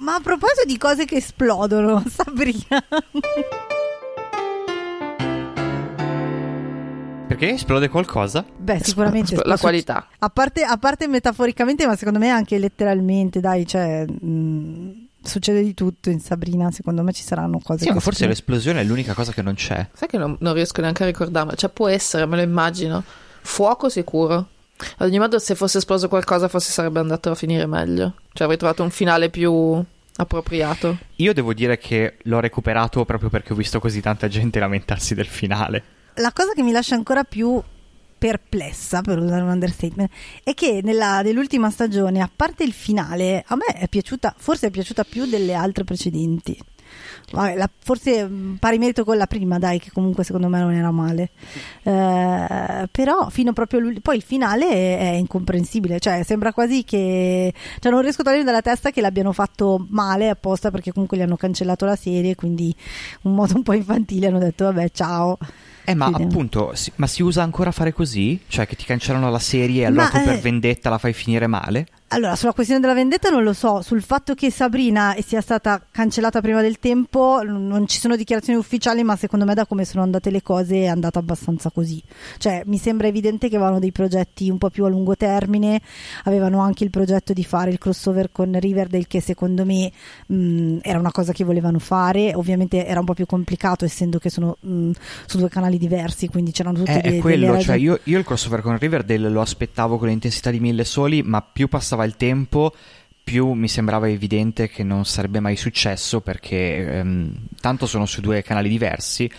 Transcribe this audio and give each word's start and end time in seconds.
Ma 0.00 0.14
a 0.14 0.20
proposito 0.20 0.64
di 0.66 0.76
cose 0.78 1.04
che 1.04 1.16
esplodono, 1.16 2.02
Sabrina. 2.08 2.82
Perché 7.28 7.50
esplode 7.50 7.88
qualcosa? 7.88 8.44
Beh, 8.56 8.80
sicuramente 8.82 9.38
la 9.44 9.56
qualità. 9.56 10.08
A 10.18 10.28
parte, 10.30 10.62
a 10.64 10.76
parte 10.78 11.06
metaforicamente, 11.06 11.86
ma 11.86 11.96
secondo 11.96 12.18
me 12.18 12.28
anche 12.28 12.58
letteralmente, 12.58 13.40
dai, 13.40 13.66
cioè. 13.66 14.04
Mh, 14.06 15.08
succede 15.22 15.62
di 15.62 15.74
tutto 15.74 16.08
in 16.08 16.18
Sabrina, 16.18 16.70
secondo 16.70 17.02
me 17.02 17.12
ci 17.12 17.22
saranno 17.22 17.60
cose 17.62 17.84
Sì, 17.84 17.90
ma 17.90 18.00
forse 18.00 18.24
esplodono. 18.24 18.30
l'esplosione 18.30 18.80
è 18.80 18.84
l'unica 18.84 19.12
cosa 19.14 19.32
che 19.32 19.42
non 19.42 19.54
c'è. 19.54 19.86
Sai 19.92 20.08
che 20.08 20.16
non, 20.18 20.34
non 20.40 20.54
riesco 20.54 20.80
neanche 20.80 21.02
a 21.02 21.06
ricordarmi. 21.06 21.52
Cioè, 21.56 21.70
può 21.70 21.88
essere, 21.88 22.24
me 22.26 22.36
lo 22.36 22.42
immagino. 22.42 23.04
Fuoco 23.42 23.88
sicuro. 23.90 24.48
Ad 24.98 25.06
ogni 25.06 25.18
modo, 25.18 25.38
se 25.38 25.54
fosse 25.54 25.78
esploso 25.78 26.08
qualcosa, 26.08 26.48
forse 26.48 26.72
sarebbe 26.72 27.00
andato 27.00 27.30
a 27.30 27.34
finire 27.34 27.66
meglio. 27.66 28.14
Cioè, 28.32 28.44
avrei 28.44 28.58
trovato 28.58 28.82
un 28.82 28.90
finale 28.90 29.30
più 29.30 29.82
appropriato. 30.16 30.98
Io 31.16 31.32
devo 31.32 31.54
dire 31.54 31.78
che 31.78 32.16
l'ho 32.22 32.40
recuperato 32.40 33.04
proprio 33.04 33.30
perché 33.30 33.52
ho 33.52 33.56
visto 33.56 33.80
così 33.80 34.00
tanta 34.00 34.28
gente 34.28 34.58
lamentarsi 34.58 35.14
del 35.14 35.26
finale. 35.26 35.82
La 36.14 36.32
cosa 36.32 36.52
che 36.52 36.62
mi 36.62 36.72
lascia 36.72 36.94
ancora 36.94 37.24
più 37.24 37.62
perplessa, 38.18 39.00
per 39.00 39.18
usare 39.18 39.40
un 39.40 39.48
understatement, 39.48 40.10
è 40.44 40.52
che 40.52 40.80
nella, 40.82 41.22
nell'ultima 41.22 41.70
stagione, 41.70 42.20
a 42.20 42.30
parte 42.34 42.64
il 42.64 42.72
finale, 42.72 43.42
a 43.46 43.56
me 43.56 43.78
è 43.78 43.88
piaciuta, 43.88 44.34
forse 44.36 44.66
è 44.66 44.70
piaciuta 44.70 45.04
più 45.04 45.24
delle 45.24 45.54
altre 45.54 45.84
precedenti. 45.84 46.58
La- 47.32 47.70
forse 47.78 48.24
mh, 48.24 48.56
pari 48.58 48.78
merito 48.78 49.04
con 49.04 49.16
la 49.16 49.26
prima, 49.26 49.58
dai, 49.58 49.78
che 49.78 49.90
comunque 49.92 50.24
secondo 50.24 50.48
me 50.48 50.58
non 50.60 50.72
era 50.72 50.90
male. 50.90 51.30
Eh, 51.82 52.88
però 52.90 53.28
fino 53.30 53.52
proprio 53.52 53.78
all'ul- 53.80 54.00
poi 54.00 54.16
il 54.16 54.22
finale 54.22 54.68
è, 54.68 54.98
è 54.98 55.14
incomprensibile, 55.14 56.00
cioè 56.00 56.22
sembra 56.24 56.52
quasi 56.52 56.84
che 56.84 57.52
cioè 57.78 57.92
non 57.92 58.02
riesco 58.02 58.22
a 58.22 58.24
togliermi 58.24 58.44
dalla 58.46 58.62
testa 58.62 58.90
che 58.90 59.00
l'abbiano 59.00 59.32
fatto 59.32 59.86
male 59.90 60.28
apposta 60.28 60.70
perché 60.70 60.92
comunque 60.92 61.16
gli 61.16 61.22
hanno 61.22 61.36
cancellato 61.36 61.84
la 61.84 61.96
serie, 61.96 62.34
quindi 62.34 62.74
un 63.22 63.34
modo 63.34 63.54
un 63.56 63.62
po' 63.62 63.72
infantile 63.74 64.26
hanno 64.26 64.38
detto 64.38 64.64
vabbè, 64.64 64.90
ciao. 64.90 65.38
Eh, 65.90 65.94
ma 65.94 66.06
Vediamo. 66.06 66.30
appunto, 66.30 66.70
si- 66.74 66.92
ma 66.96 67.06
si 67.06 67.22
usa 67.22 67.42
ancora 67.42 67.70
fare 67.70 67.92
così? 67.92 68.40
Cioè 68.46 68.66
che 68.66 68.76
ti 68.76 68.84
cancellano 68.84 69.30
la 69.30 69.38
serie 69.38 69.82
e 69.82 69.86
allora 69.86 70.04
Ma, 70.04 70.10
tu 70.10 70.24
per 70.24 70.34
eh, 70.34 70.40
vendetta 70.40 70.88
la 70.90 70.98
fai 70.98 71.12
finire 71.12 71.46
male? 71.46 71.86
Allora, 72.12 72.34
sulla 72.34 72.52
questione 72.52 72.80
della 72.80 72.92
vendetta 72.92 73.30
non 73.30 73.44
lo 73.44 73.52
so, 73.52 73.82
sul 73.82 74.02
fatto 74.02 74.34
che 74.34 74.50
Sabrina 74.50 75.14
sia 75.24 75.40
stata 75.40 75.80
cancellata 75.92 76.40
prima 76.40 76.60
del 76.60 76.80
tempo 76.80 77.40
non 77.44 77.86
ci 77.86 78.00
sono 78.00 78.16
dichiarazioni 78.16 78.58
ufficiali, 78.58 79.04
ma 79.04 79.14
secondo 79.14 79.44
me 79.44 79.54
da 79.54 79.64
come 79.64 79.84
sono 79.84 80.02
andate 80.02 80.30
le 80.30 80.42
cose 80.42 80.80
è 80.80 80.86
andata 80.86 81.20
abbastanza 81.20 81.70
così. 81.70 82.02
Cioè, 82.38 82.62
mi 82.66 82.78
sembra 82.78 83.06
evidente 83.06 83.48
che 83.48 83.54
avevano 83.54 83.78
dei 83.78 83.92
progetti 83.92 84.50
un 84.50 84.58
po' 84.58 84.70
più 84.70 84.84
a 84.86 84.88
lungo 84.88 85.14
termine, 85.16 85.80
avevano 86.24 86.58
anche 86.58 86.82
il 86.82 86.90
progetto 86.90 87.32
di 87.32 87.44
fare 87.44 87.70
il 87.70 87.78
crossover 87.78 88.32
con 88.32 88.58
Riverdale 88.58 89.06
che 89.06 89.20
secondo 89.20 89.64
me 89.64 89.92
mh, 90.26 90.78
era 90.82 90.98
una 90.98 91.12
cosa 91.12 91.32
che 91.32 91.44
volevano 91.44 91.78
fare, 91.78 92.34
ovviamente 92.34 92.84
era 92.86 92.98
un 92.98 93.06
po' 93.06 93.14
più 93.14 93.26
complicato 93.26 93.84
essendo 93.84 94.18
che 94.18 94.30
sono 94.30 94.56
mh, 94.58 94.90
su 95.26 95.38
due 95.38 95.48
canali 95.48 95.78
diversi, 95.80 96.28
quindi 96.28 96.52
c'erano 96.52 96.78
tutte 96.78 97.00
Eh, 97.02 97.10
de- 97.10 97.16
è 97.16 97.20
quello, 97.20 97.58
cioè 97.60 97.76
io, 97.76 97.98
io 98.04 98.18
il 98.18 98.24
crossover 98.24 98.60
con 98.60 98.78
Riverdale 98.78 99.28
lo 99.28 99.40
aspettavo 99.40 99.98
con 99.98 100.08
l'intensità 100.08 100.50
di 100.50 100.60
mille 100.60 100.84
soli, 100.84 101.22
ma 101.22 101.42
più 101.42 101.66
passava 101.66 102.04
il 102.04 102.16
tempo, 102.16 102.72
più 103.24 103.52
mi 103.52 103.68
sembrava 103.68 104.08
evidente 104.08 104.68
che 104.68 104.82
non 104.84 105.04
sarebbe 105.04 105.40
mai 105.40 105.56
successo 105.56 106.20
perché 106.20 106.98
ehm, 106.98 107.32
tanto 107.60 107.86
sono 107.86 108.06
su 108.06 108.20
due 108.20 108.42
canali 108.42 108.68
diversi 108.68 109.30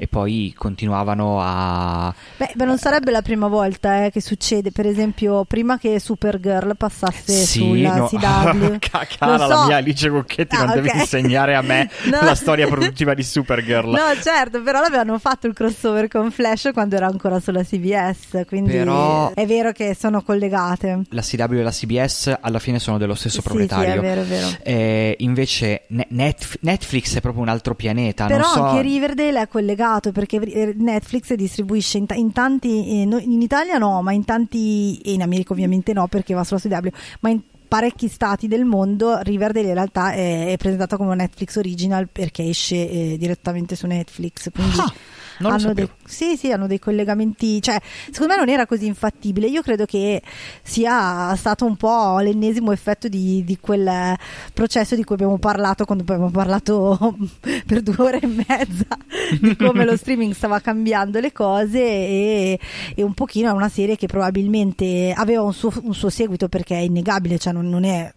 e 0.00 0.06
poi 0.06 0.54
continuavano 0.56 1.38
a... 1.42 2.14
Beh, 2.36 2.52
beh, 2.54 2.64
non 2.64 2.78
sarebbe 2.78 3.10
la 3.10 3.20
prima 3.20 3.48
volta 3.48 4.04
eh, 4.04 4.10
che 4.10 4.20
succede, 4.20 4.70
per 4.70 4.86
esempio, 4.86 5.44
prima 5.44 5.76
che 5.76 5.98
Supergirl 5.98 6.76
passasse 6.76 7.32
Sì, 7.32 7.58
sulla 7.58 7.96
no. 7.96 8.06
CW. 8.06 8.76
Cara, 9.18 9.36
la 9.36 9.56
so. 9.56 9.66
mia 9.66 9.76
Alice 9.78 10.08
Cocchetti, 10.08 10.54
Ah, 10.54 10.64
non 10.66 10.74
devi 10.76 10.88
ok. 10.88 10.94
insegnare 10.94 11.56
a 11.56 11.62
me 11.62 11.90
No. 12.08 12.20
la 12.22 12.34
storia 12.36 12.68
produttiva 12.68 13.12
di 13.14 13.24
Supergirl. 13.24 13.90
No, 13.90 13.98
certo, 14.22 14.62
però 14.62 14.80
l'avevano 14.80 15.18
fatto 15.18 15.48
il 15.48 15.52
crossover 15.52 16.06
con 16.06 16.30
Flash 16.30 16.70
quando 16.72 16.94
era 16.94 17.06
ancora 17.06 17.40
sulla 17.40 17.64
CBS, 17.64 18.44
quindi 18.46 18.70
Però- 18.70 19.32
è 19.34 19.46
vero 19.46 19.72
che 19.72 19.96
sono 19.98 20.22
collegate. 20.22 21.00
La 21.10 21.22
CW 21.22 21.54
e 21.54 21.62
la 21.62 21.70
CBS 21.72 22.36
alla 22.40 22.60
fine 22.60 22.78
sono 22.78 22.98
dello 22.98 23.16
stesso 23.16 23.40
Sì, 23.40 23.42
proprietario. 23.42 23.90
Sì, 23.92 23.98
è 23.98 24.00
vero, 24.00 24.20
è 24.20 24.24
vero. 24.24 24.48
Eh, 24.62 25.16
invece 25.18 25.86
ne- 25.88 26.06
Netf- 26.10 26.58
Netflix 26.60 27.16
è 27.16 27.20
proprio 27.20 27.42
un 27.42 27.48
altro 27.48 27.74
pianeta. 27.74 28.26
Però 28.26 28.44
so... 28.44 28.62
anche 28.62 28.82
Riverdale 28.82 29.40
è 29.42 29.48
collegato 29.48 29.86
perché 30.12 30.36
eh, 30.38 30.74
Netflix 30.76 31.32
distribuisce 31.34 31.98
in, 31.98 32.06
ta- 32.06 32.14
in 32.14 32.32
tanti, 32.32 32.68
eh, 32.68 33.02
in 33.02 33.42
Italia 33.42 33.78
no, 33.78 34.02
ma 34.02 34.12
in 34.12 34.24
tanti, 34.24 34.98
e 34.98 35.12
in 35.12 35.22
America 35.22 35.52
ovviamente 35.52 35.92
no 35.92 36.06
perché 36.06 36.34
va 36.34 36.44
sulla 36.44 36.60
CW, 36.60 36.88
ma 37.20 37.30
in 37.30 37.40
parecchi 37.68 38.08
stati 38.08 38.48
del 38.48 38.64
mondo 38.64 39.18
Riverdale 39.20 39.68
in 39.68 39.74
realtà 39.74 40.12
è, 40.12 40.52
è 40.52 40.56
presentata 40.56 40.96
come 40.96 41.14
Netflix 41.14 41.56
original 41.56 42.08
perché 42.08 42.48
esce 42.48 42.76
eh, 42.90 43.16
direttamente 43.18 43.76
su 43.76 43.86
Netflix. 43.86 44.50
Quindi 44.50 44.78
Ah, 44.78 44.92
non 45.38 45.52
hanno 45.52 45.72
dei, 45.72 45.88
sì, 46.04 46.36
sì, 46.36 46.52
hanno 46.52 46.66
dei 46.66 46.78
collegamenti, 46.78 47.60
cioè 47.60 47.80
secondo 48.10 48.34
me 48.34 48.38
non 48.38 48.48
era 48.48 48.66
così 48.66 48.86
infattibile, 48.86 49.46
io 49.46 49.62
credo 49.62 49.84
che 49.84 50.22
sia 50.62 51.34
stato 51.36 51.64
un 51.64 51.76
po' 51.76 52.18
l'ennesimo 52.18 52.72
effetto 52.72 53.08
di, 53.08 53.44
di 53.44 53.58
quel 53.60 54.16
processo 54.52 54.94
di 54.94 55.04
cui 55.04 55.14
abbiamo 55.14 55.38
parlato 55.38 55.84
quando 55.84 56.04
poi 56.04 56.16
abbiamo 56.16 56.32
parlato 56.32 57.16
per 57.66 57.82
due 57.82 57.96
ore 57.98 58.20
e 58.20 58.26
mezza 58.26 58.96
di 59.40 59.56
come 59.56 59.84
lo 59.84 59.96
streaming 59.98 60.32
stava 60.32 60.60
cambiando 60.60 61.20
le 61.20 61.32
cose 61.32 61.78
e, 61.78 62.60
e 62.94 63.02
un 63.02 63.14
pochino 63.14 63.48
è 63.48 63.52
una 63.52 63.68
serie 63.68 63.96
che 63.96 64.06
probabilmente 64.06 65.12
aveva 65.16 65.42
un 65.42 65.52
suo, 65.52 65.72
un 65.82 65.94
suo 65.94 66.10
seguito 66.10 66.48
perché 66.48 66.76
è 66.76 66.80
innegabile, 66.80 67.38
cioè 67.38 67.52
non, 67.52 67.68
non 67.68 67.84
è 67.84 68.12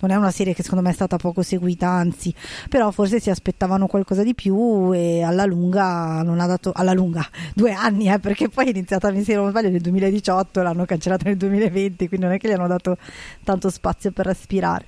non 0.00 0.10
è 0.10 0.14
una 0.16 0.30
serie 0.30 0.54
che 0.54 0.62
secondo 0.62 0.84
me 0.84 0.90
è 0.90 0.94
stata 0.94 1.16
poco 1.16 1.42
seguita, 1.42 1.88
anzi, 1.88 2.34
però 2.68 2.90
forse 2.90 3.20
si 3.20 3.30
aspettavano 3.30 3.86
qualcosa 3.86 4.22
di 4.22 4.34
più 4.34 4.92
e 4.92 5.22
alla 5.22 5.44
lunga 5.44 6.22
non 6.22 6.40
ha 6.40 6.46
dato 6.46 6.72
alla 6.74 6.92
lunga 6.92 7.26
due 7.54 7.72
anni, 7.72 8.10
eh, 8.10 8.18
perché 8.18 8.48
poi 8.48 8.66
è 8.66 8.70
iniziata 8.70 9.10
mi 9.10 9.22
sembra 9.22 9.42
non 9.42 9.50
sbaglio 9.50 9.70
nel 9.70 9.80
2018, 9.80 10.62
l'hanno 10.62 10.84
cancellata 10.84 11.24
nel 11.26 11.36
2020, 11.36 12.08
quindi 12.08 12.26
non 12.26 12.34
è 12.34 12.38
che 12.38 12.48
gli 12.48 12.52
hanno 12.52 12.66
dato 12.66 12.96
tanto 13.44 13.70
spazio 13.70 14.10
per 14.12 14.26
respirare. 14.26 14.86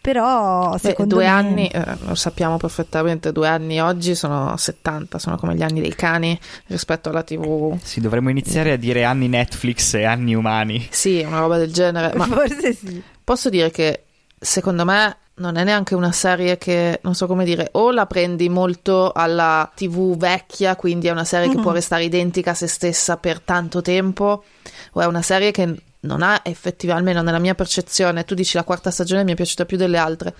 Però 0.00 0.72
Beh, 0.72 0.78
secondo 0.78 1.14
due 1.14 1.24
me 1.24 1.30
anni, 1.30 1.66
eh, 1.68 1.82
lo 2.06 2.14
sappiamo 2.14 2.58
perfettamente, 2.58 3.32
due 3.32 3.48
anni 3.48 3.80
oggi 3.80 4.14
sono 4.14 4.54
70, 4.54 5.18
sono 5.18 5.36
come 5.38 5.54
gli 5.54 5.62
anni 5.62 5.80
dei 5.80 5.94
cani 5.94 6.38
rispetto 6.66 7.08
alla 7.08 7.22
TV. 7.22 7.78
Sì, 7.82 8.00
dovremmo 8.00 8.28
iniziare 8.28 8.72
a 8.72 8.76
dire 8.76 9.04
anni 9.04 9.28
Netflix 9.28 9.94
e 9.94 10.04
anni 10.04 10.34
umani. 10.34 10.86
Sì, 10.90 11.24
una 11.26 11.38
roba 11.38 11.56
del 11.56 11.72
genere. 11.72 12.14
Ma 12.16 12.26
forse 12.28 12.74
sì. 12.74 13.02
Posso 13.24 13.48
dire 13.48 13.70
che 13.70 14.04
secondo 14.38 14.84
me 14.84 15.16
non 15.36 15.56
è 15.56 15.64
neanche 15.64 15.96
una 15.96 16.12
serie 16.12 16.58
che, 16.58 17.00
non 17.02 17.14
so 17.16 17.26
come 17.26 17.44
dire, 17.44 17.70
o 17.72 17.90
la 17.90 18.06
prendi 18.06 18.48
molto 18.48 19.10
alla 19.12 19.68
TV 19.74 20.16
vecchia, 20.16 20.76
quindi 20.76 21.08
è 21.08 21.10
una 21.10 21.24
serie 21.24 21.48
che 21.48 21.56
Mhm. 21.56 21.62
può 21.62 21.72
restare 21.72 22.04
identica 22.04 22.52
a 22.52 22.54
se 22.54 22.68
stessa 22.68 23.16
per 23.16 23.40
tanto 23.40 23.82
tempo, 23.82 24.44
o 24.92 25.00
è 25.00 25.06
una 25.06 25.22
serie 25.22 25.50
che 25.50 25.74
non 26.00 26.22
ha 26.22 26.40
effettivamente, 26.44 27.08
almeno 27.10 27.22
nella 27.24 27.40
mia 27.42 27.54
percezione, 27.56 28.24
tu 28.24 28.34
dici 28.34 28.56
la 28.56 28.62
quarta 28.62 28.90
stagione 28.92 29.24
mi 29.24 29.32
è 29.32 29.34
piaciuta 29.34 29.64
più 29.64 29.76
delle 29.76 29.98
altre. 29.98 30.34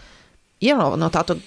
Io 0.59 0.77
non 0.77 0.93
ho 0.93 0.95
notato 0.95 1.41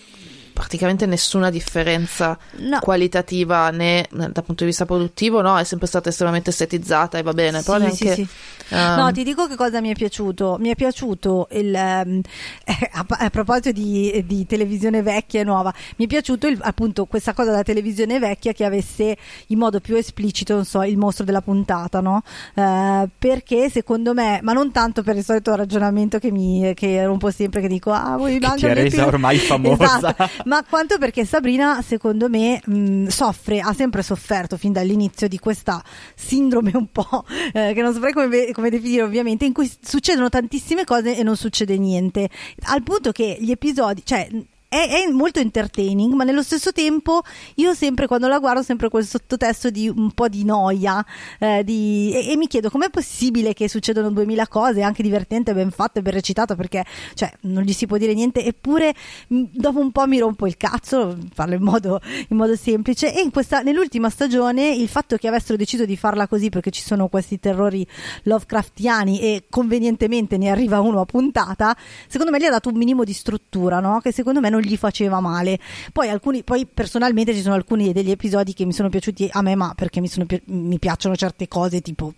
praticamente 0.58 1.06
nessuna 1.06 1.50
differenza 1.52 2.38
No. 2.58 2.80
qualitativa 2.80 3.70
né 3.70 4.08
dal 4.10 4.32
punto 4.34 4.56
di 4.64 4.66
vista 4.66 4.86
produttivo, 4.86 5.42
no, 5.42 5.58
è 5.58 5.64
sempre 5.64 5.86
stata 5.88 6.10
estremamente 6.10 6.50
estetizzata 6.50 7.18
e 7.20 7.22
va 7.22 7.34
bene, 7.34 7.62
però 7.62 7.78
Sì, 7.78 7.84
neanche 7.84 8.14
sì, 8.16 8.28
sì. 8.68 8.74
ehm, 8.76 8.96
No, 8.98 9.12
ti 9.12 9.24
dico 9.24 9.48
che 9.48 9.56
cosa 9.56 9.80
mi 9.82 9.90
è 9.90 9.94
piaciuto. 9.94 10.58
Mi 10.60 10.70
è 10.70 10.76
piaciuto 10.76 11.48
il. 11.52 11.74
ehm, 11.74 12.22
eh, 12.66 12.90
a, 12.92 13.06
a 13.08 13.30
proposito 13.30 13.72
di, 13.72 14.24
di 14.26 14.46
televisione 14.48 15.02
vecchia 15.04 15.42
e 15.42 15.44
nuova, 15.44 15.72
mi 15.98 16.06
è 16.06 16.08
piaciuto 16.08 16.48
il- 16.48 16.58
appunto 16.62 17.06
questa 17.06 17.34
cosa 17.34 17.52
della 17.52 17.64
televisione 17.64 18.18
vecchia 18.20 18.52
che 18.54 18.66
avesse 18.66 19.16
in 19.48 19.58
modo 19.60 19.80
più 19.80 19.96
esplicito, 19.96 20.56
non 20.56 20.66
so, 20.66 20.82
il 20.84 20.98
mostro 20.98 21.24
della 21.24 21.42
puntata, 21.42 22.00
no? 22.02 22.24
Eh, 22.56 23.08
perché 23.18 23.70
secondo 23.70 24.14
me, 24.14 24.40
ma 24.42 24.54
non 24.54 24.72
tanto 24.72 25.04
per 25.04 25.16
il 25.16 25.24
solito 25.24 25.54
ragionamento 25.56 26.18
che 26.20 26.32
mi 26.32 26.74
che 26.76 27.04
rompo 27.06 27.30
sempre, 27.32 27.62
che 27.62 27.68
dico, 27.68 27.92
ah, 27.92 28.18
voi 28.18 28.40
Che 28.40 28.54
ti 28.56 28.66
ha 28.66 28.74
resa 28.74 29.06
ormai 29.06 29.38
famosa. 29.38 29.84
Esatto. 29.84 30.30
Ma 30.48 30.64
quanto 30.64 30.98
perché 30.98 31.26
Sabrina, 31.26 31.82
secondo 31.82 32.30
me, 32.30 32.62
mh, 32.66 33.08
soffre, 33.08 33.60
ha 33.60 33.74
sempre 33.74 34.02
sofferto 34.02 34.58
fin 34.58 34.72
dall'inizio 34.72 35.28
di 35.28 35.38
questa 35.38 35.84
sindrome 36.16 36.72
un 36.74 36.88
po' 36.92 37.26
eh, 37.54 37.74
che 37.74 37.82
non 37.82 37.94
saprei 37.94 38.14
come, 38.14 38.52
come 38.54 38.70
definire, 38.70 39.04
ovviamente, 39.04 39.46
in 39.46 39.54
cui 39.54 39.72
succedono 39.82 40.30
tantissime 40.30 40.86
cose 40.86 41.16
e 41.16 41.24
non 41.24 41.36
succede 41.36 41.78
niente. 41.78 42.30
Al 42.64 42.82
punto 42.82 43.12
che 43.12 43.38
gli 43.40 43.52
episodi, 43.52 44.02
cioè. 44.04 44.28
È, 44.70 45.06
è, 45.06 45.12
molto 45.12 45.40
entertaining, 45.40 46.14
ma 46.14 46.26
nello 46.26 46.44
stesso 46.44 46.74
tempo 46.74 47.22
io 47.56 47.74
sempre 47.74 48.06
quando 48.06 48.28
la 48.28 48.38
guardo 48.38 48.62
sempre 48.62 48.90
quel 48.90 49.06
sottotesto 49.06 49.70
di 49.70 49.88
un 49.88 50.12
po' 50.12 50.28
di 50.28 50.44
noia 50.44 51.04
eh, 51.40 51.64
di, 51.64 52.12
e, 52.14 52.32
e, 52.32 52.38
mi 52.38 52.48
chiedo 52.48 52.70
com'è 52.70 52.90
possibile 52.90 53.54
che 53.54 53.70
succedono 53.70 54.12
duemila 54.12 54.48
cose, 54.48 54.82
anche 54.82 55.04
divertente, 55.04 55.54
ben 55.54 55.72
fatte, 55.72 56.02
ben 56.02 56.14
recitato, 56.14 56.56
perché 56.56 56.84
cioè, 57.14 57.32
non 57.42 57.64
gli 57.64 57.72
si 57.72 57.86
può 57.86 57.98
dire 57.98 58.14
niente, 58.14 58.44
eppure 58.44 58.94
mh, 59.28 59.44
dopo 59.52 59.80
un 59.80 59.92
po' 59.92 60.06
mi 60.06 60.20
rompo 60.20 60.46
il 60.48 60.58
cazzo, 60.58 61.18
farlo 61.34 61.56
in 61.56 61.64
modo, 61.64 62.02
in 62.28 62.36
modo 62.36 62.56
semplice 62.58 63.16
e 63.16 63.22
in 63.22 63.32
questa, 63.32 63.62
nell'ultima 63.62 64.10
stagione 64.10 64.70
il 64.70 64.90
fatto 64.90 65.16
che 65.16 65.30
avessero 65.30 65.58
deciso 65.58 65.86
di 65.86 65.96
farla 65.96 66.28
così 66.28 66.50
perché 66.50 66.72
ci 66.72 66.82
sono 66.82 67.08
questi 67.08 67.40
terrori 67.40 67.88
Lovecraftiani 68.24 69.22
e 69.22 69.46
convenientemente 69.50 70.38
ne 70.38 70.50
arriva 70.50 70.82
uno 70.82 71.00
a 71.00 71.06
puntata, 71.06 71.76
secondo 72.08 72.32
me 72.34 72.40
gli 72.40 72.46
ha 72.46 72.50
dato 72.50 72.68
un 72.68 72.76
minimo 72.76 73.06
di 73.06 73.14
struttura, 73.14 73.80
no? 73.80 74.00
che 74.02 74.12
secondo 74.12 74.42
me 74.42 74.50
non 74.50 74.57
non 74.58 74.62
gli 74.62 74.76
faceva 74.76 75.20
male. 75.20 75.60
Poi, 75.94 76.10
alcuni, 76.10 76.44
poi 76.44 76.66
personalmente 76.66 77.34
ci 77.34 77.42
sono 77.42 77.56
alcuni 77.56 77.94
degli 77.94 78.12
episodi 78.12 78.54
che 78.54 78.66
mi 78.66 78.74
sono 78.74 78.90
piaciuti 78.90 79.30
a 79.32 79.42
me, 79.42 79.56
ma 79.56 79.74
perché 79.76 80.02
mi, 80.02 80.08
sono, 80.08 80.26
mi 80.46 80.80
piacciono 80.80 81.16
certe 81.16 81.48
cose, 81.48 81.82
tipo 81.82 82.14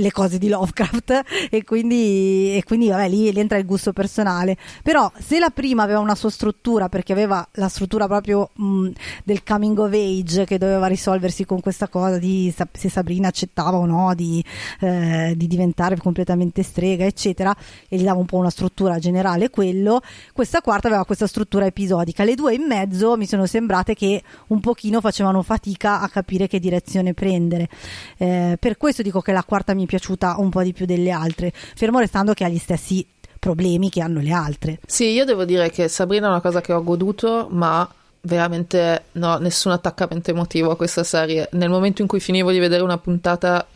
le 0.00 0.10
cose 0.10 0.38
di 0.38 0.48
Lovecraft, 0.48 1.22
e 1.50 1.64
quindi, 1.64 2.56
e 2.56 2.64
quindi 2.64 2.88
vabbè, 2.88 3.08
lì, 3.08 3.32
lì 3.32 3.40
entra 3.40 3.58
il 3.58 3.66
gusto 3.66 3.92
personale. 3.92 4.56
Però 4.82 5.10
se 5.18 5.38
la 5.38 5.50
prima 5.50 5.82
aveva 5.82 6.00
una 6.00 6.14
sua 6.14 6.30
struttura, 6.30 6.88
perché 6.88 7.12
aveva 7.12 7.46
la 7.52 7.68
struttura 7.68 8.06
proprio 8.06 8.50
mh, 8.52 8.88
del 9.24 9.42
coming 9.44 9.78
of 9.78 9.92
age 9.92 10.44
che 10.44 10.58
doveva 10.58 10.86
risolversi 10.86 11.44
con 11.44 11.60
questa 11.60 11.88
cosa 11.88 12.18
di 12.18 12.52
se 12.72 12.88
Sabrina 12.88 13.28
accettava 13.28 13.76
o 13.76 13.86
no 13.86 14.14
di, 14.14 14.42
eh, 14.80 15.34
di 15.36 15.46
diventare 15.46 15.96
completamente 15.96 16.62
strega, 16.62 17.04
eccetera, 17.04 17.54
e 17.88 17.96
gli 17.96 18.04
dava 18.04 18.18
un 18.18 18.26
po' 18.26 18.36
una 18.36 18.50
struttura 18.50 18.98
generale 18.98 19.50
quello, 19.50 20.00
questa 20.32 20.60
quarta 20.60 20.88
aveva 20.88 21.04
questa 21.04 21.26
struttura 21.26 21.66
episodica. 21.66 22.24
Le 22.24 22.34
due 22.34 22.54
in 22.54 22.66
mezzo 22.66 23.16
mi 23.16 23.26
sono 23.26 23.46
sembrate 23.46 23.94
che 23.94 24.22
un 24.48 24.60
pochino 24.60 25.00
facevano 25.00 25.42
fatica 25.42 26.00
a 26.00 26.08
capire 26.08 26.46
che 26.46 26.58
direzione 26.58 27.14
prendere. 27.14 27.68
Eh, 28.16 28.56
per 28.58 28.76
questo 28.76 29.02
dico 29.02 29.20
che 29.20 29.32
la 29.32 29.44
quarta 29.44 29.74
mi 29.74 29.86
piaciuta 29.90 30.36
un 30.38 30.50
po' 30.50 30.62
di 30.62 30.72
più 30.72 30.86
delle 30.86 31.10
altre, 31.10 31.52
fermo 31.52 31.98
restando 31.98 32.32
che 32.32 32.44
ha 32.44 32.48
gli 32.48 32.58
stessi 32.58 33.04
problemi 33.40 33.90
che 33.90 34.00
hanno 34.00 34.20
le 34.20 34.30
altre. 34.30 34.78
Sì, 34.86 35.06
io 35.06 35.24
devo 35.24 35.44
dire 35.44 35.68
che 35.70 35.88
Sabrina 35.88 36.28
è 36.28 36.30
una 36.30 36.40
cosa 36.40 36.60
che 36.60 36.72
ho 36.72 36.84
goduto, 36.84 37.48
ma 37.50 37.92
veramente 38.20 39.06
no, 39.12 39.38
nessun 39.38 39.72
attaccamento 39.72 40.30
emotivo 40.30 40.70
a 40.70 40.76
questa 40.76 41.02
serie. 41.02 41.48
Nel 41.52 41.70
momento 41.70 42.02
in 42.02 42.08
cui 42.08 42.20
finivo 42.20 42.52
di 42.52 42.60
vedere 42.60 42.84
una 42.84 42.98
puntata, 42.98 43.66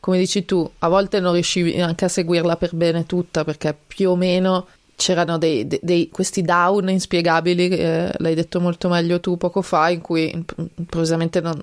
come 0.00 0.18
dici 0.18 0.44
tu, 0.44 0.68
a 0.80 0.88
volte 0.88 1.20
non 1.20 1.34
riuscivi 1.34 1.80
anche 1.80 2.06
a 2.06 2.08
seguirla 2.08 2.56
per 2.56 2.74
bene 2.74 3.06
tutta 3.06 3.44
perché 3.44 3.76
più 3.86 4.10
o 4.10 4.16
meno 4.16 4.66
c'erano 4.96 5.38
dei, 5.38 5.64
dei, 5.64 5.78
dei, 5.80 6.08
questi 6.08 6.42
down 6.42 6.88
inspiegabili, 6.88 7.68
eh, 7.68 8.12
l'hai 8.16 8.34
detto 8.34 8.58
molto 8.58 8.88
meglio 8.88 9.20
tu 9.20 9.36
poco 9.36 9.62
fa, 9.62 9.90
in 9.90 10.00
cui 10.00 10.28
improvvisamente 10.74 11.40
non, 11.40 11.62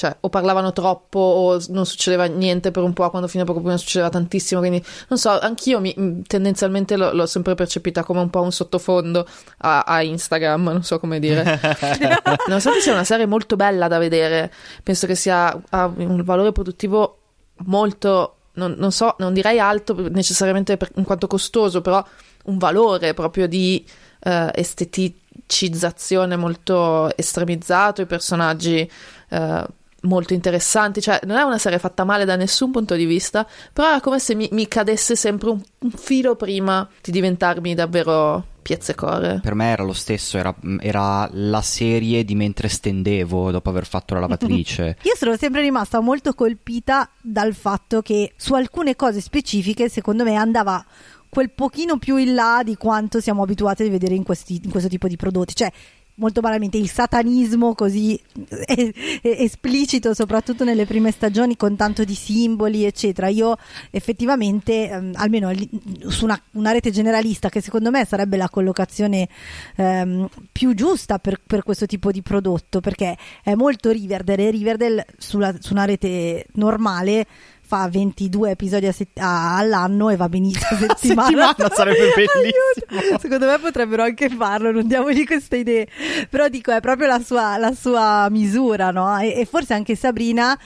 cioè, 0.00 0.16
o 0.20 0.30
parlavano 0.30 0.72
troppo 0.72 1.18
o 1.18 1.62
non 1.68 1.84
succedeva 1.84 2.24
niente 2.24 2.70
per 2.70 2.82
un 2.82 2.94
po', 2.94 3.10
quando 3.10 3.28
fino 3.28 3.42
a 3.42 3.46
poco 3.46 3.60
prima 3.60 3.76
succedeva 3.76 4.08
tantissimo, 4.08 4.58
quindi 4.58 4.82
non 5.08 5.18
so, 5.18 5.38
anch'io 5.38 5.78
mi, 5.78 6.22
tendenzialmente 6.26 6.96
lo, 6.96 7.12
l'ho 7.12 7.26
sempre 7.26 7.54
percepita 7.54 8.02
come 8.02 8.20
un 8.20 8.30
po' 8.30 8.40
un 8.40 8.50
sottofondo 8.50 9.28
a, 9.58 9.80
a 9.82 10.00
Instagram, 10.00 10.62
non 10.62 10.82
so 10.84 10.98
come 10.98 11.18
dire. 11.18 11.42
Nonostante 12.48 12.80
sia 12.80 12.92
una 12.92 13.04
serie 13.04 13.26
molto 13.26 13.56
bella 13.56 13.88
da 13.88 13.98
vedere, 13.98 14.50
penso 14.82 15.06
che 15.06 15.14
sia 15.14 15.54
ha 15.68 15.92
un 15.94 16.22
valore 16.24 16.52
produttivo 16.52 17.18
molto, 17.66 18.36
non, 18.54 18.76
non 18.78 18.92
so, 18.92 19.16
non 19.18 19.34
direi 19.34 19.58
alto 19.58 19.94
necessariamente 20.08 20.78
per, 20.78 20.92
in 20.94 21.04
quanto 21.04 21.26
costoso, 21.26 21.82
però 21.82 22.02
un 22.44 22.56
valore 22.56 23.12
proprio 23.12 23.46
di 23.46 23.84
uh, 24.20 24.48
esteticizzazione 24.54 26.36
molto 26.36 27.14
estremizzato, 27.14 28.00
i 28.00 28.06
personaggi 28.06 28.90
uh, 29.28 29.64
molto 30.02 30.32
interessanti, 30.32 31.00
cioè 31.00 31.20
non 31.24 31.36
è 31.36 31.42
una 31.42 31.58
serie 31.58 31.78
fatta 31.78 32.04
male 32.04 32.24
da 32.24 32.36
nessun 32.36 32.70
punto 32.70 32.94
di 32.94 33.04
vista, 33.04 33.46
però 33.72 33.96
è 33.96 34.00
come 34.00 34.18
se 34.18 34.34
mi, 34.34 34.48
mi 34.52 34.68
cadesse 34.68 35.16
sempre 35.16 35.50
un, 35.50 35.60
un, 35.78 35.90
filo 35.90 36.36
prima 36.36 36.88
di 37.02 37.10
diventarmi 37.10 37.74
davvero 37.74 38.44
piazzecore. 38.62 39.40
Per 39.42 39.54
me 39.54 39.70
era 39.70 39.82
lo 39.82 39.92
stesso, 39.92 40.38
era, 40.38 40.54
era, 40.80 41.28
la 41.32 41.62
serie 41.62 42.24
di 42.24 42.34
mentre 42.34 42.68
stendevo 42.68 43.50
dopo 43.50 43.68
aver 43.70 43.86
fatto 43.86 44.14
la 44.14 44.20
lavatrice. 44.20 44.96
Io 45.02 45.16
sono 45.16 45.36
sempre 45.36 45.60
rimasta 45.60 46.00
molto 46.00 46.34
colpita 46.34 47.10
dal 47.20 47.54
fatto 47.54 48.02
che 48.02 48.32
su 48.36 48.54
alcune 48.54 48.96
cose 48.96 49.20
specifiche 49.20 49.88
secondo 49.88 50.24
me 50.24 50.36
andava 50.36 50.84
quel 51.30 51.50
pochino 51.50 51.96
più 51.96 52.16
in 52.16 52.34
là 52.34 52.62
di 52.64 52.76
quanto 52.76 53.20
siamo 53.20 53.42
abituati 53.42 53.84
a 53.84 53.88
vedere 53.88 54.14
in, 54.14 54.24
questi, 54.24 54.60
in 54.62 54.70
questo 54.70 54.88
tipo 54.88 55.06
di 55.06 55.16
prodotti. 55.16 55.54
Cioè, 55.54 55.72
molto 56.20 56.40
banalmente 56.40 56.76
il 56.76 56.88
satanismo 56.88 57.74
così 57.74 58.20
esplicito 59.22 60.14
soprattutto 60.14 60.64
nelle 60.64 60.84
prime 60.84 61.10
stagioni 61.10 61.56
con 61.56 61.74
tanto 61.74 62.04
di 62.04 62.14
simboli 62.14 62.84
eccetera. 62.84 63.28
Io 63.28 63.56
effettivamente 63.90 64.88
ehm, 64.88 65.12
almeno 65.14 65.50
su 66.08 66.24
una, 66.24 66.40
una, 66.52 66.72
rete 66.72 66.90
generalista 66.90 67.48
che 67.48 67.60
secondo 67.60 67.90
me 67.90 68.04
sarebbe 68.04 68.36
la 68.36 68.48
collocazione 68.48 69.28
ehm, 69.76 70.28
più 70.52 70.74
giusta 70.74 71.18
per, 71.18 71.40
per, 71.44 71.62
questo 71.62 71.86
tipo 71.86 72.12
di 72.12 72.22
prodotto 72.22 72.80
perché 72.80 73.16
è 73.42 73.54
molto 73.54 73.90
Riverdale 73.90 74.50
Riverdale 74.50 75.06
sulla, 75.18 75.54
su 75.58 75.72
una 75.72 75.84
rete 75.84 76.46
normale 76.52 77.26
fa 77.70 77.88
22 77.88 78.50
episodi 78.50 78.86
a 78.88 78.92
set- 78.92 79.16
a- 79.20 79.56
all'anno 79.56 80.08
e 80.10 80.16
va 80.16 80.28
benissimo 80.28 80.66
a 80.72 80.76
settimana. 80.96 81.46
settimana 81.46 81.72
sarebbe 81.72 82.10
bellissimo. 82.16 83.18
Secondo 83.20 83.46
me 83.46 83.58
potrebbero 83.60 84.02
anche 84.02 84.28
farlo, 84.28 84.72
non 84.72 84.88
diamogli 84.88 85.24
queste 85.24 85.58
idee. 85.58 85.86
Però 86.28 86.48
dico, 86.48 86.72
è 86.72 86.80
proprio 86.80 87.06
la 87.06 87.20
sua, 87.20 87.56
la 87.58 87.72
sua 87.72 88.26
misura, 88.28 88.90
no? 88.90 89.16
E, 89.18 89.34
e, 89.38 89.44
forse 89.44 89.72
anche 89.74 89.94
Sabrina, 89.94 90.58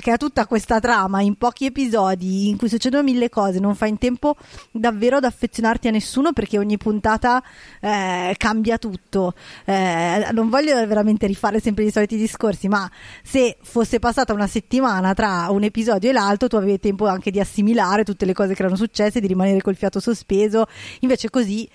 che 0.00 0.10
ha 0.10 0.18
tutta 0.18 0.44
questa 0.44 0.80
trama 0.80 1.22
in 1.22 1.36
pochi 1.36 1.64
episodi 1.64 2.50
in 2.50 2.58
cui 2.58 2.68
succedono 2.68 3.02
mille 3.04 3.30
cose, 3.30 3.58
non 3.58 3.74
fa 3.74 3.86
in 3.86 3.96
tempo 3.96 4.36
davvero 4.70 5.16
ad 5.16 5.24
affezionarti 5.24 5.88
a 5.88 5.92
nessuno 5.92 6.34
perché 6.34 6.58
ogni 6.58 6.76
puntata 6.76 7.42
eh, 7.80 8.34
cambia 8.36 8.76
tutto. 8.76 9.32
Eh, 9.64 10.28
non 10.32 10.50
voglio 10.50 10.74
veramente 10.86 11.26
rifare 11.26 11.58
sempre 11.58 11.84
i 11.84 11.90
soliti 11.90 12.18
discorsi, 12.18 12.68
ma 12.68 12.86
se 13.22 13.56
fosse 13.62 13.98
passata 13.98 14.34
una 14.34 14.46
settimana 14.46 15.14
tra 15.14 15.46
un 15.48 15.62
episodio 15.62 16.10
e 16.10 16.12
l'altro, 16.12 16.48
tu 16.50 16.56
avevi 16.56 16.78
tempo 16.80 17.06
anche 17.06 17.30
di 17.30 17.38
assimilare 17.38 18.02
tutte 18.04 18.26
le 18.26 18.34
cose 18.34 18.54
che 18.54 18.60
erano 18.60 18.76
successe, 18.76 19.20
di 19.20 19.28
rimanere 19.28 19.62
col 19.62 19.76
fiato 19.76 20.00
sospeso. 20.00 20.66
Invece 21.00 21.30
così 21.30 21.68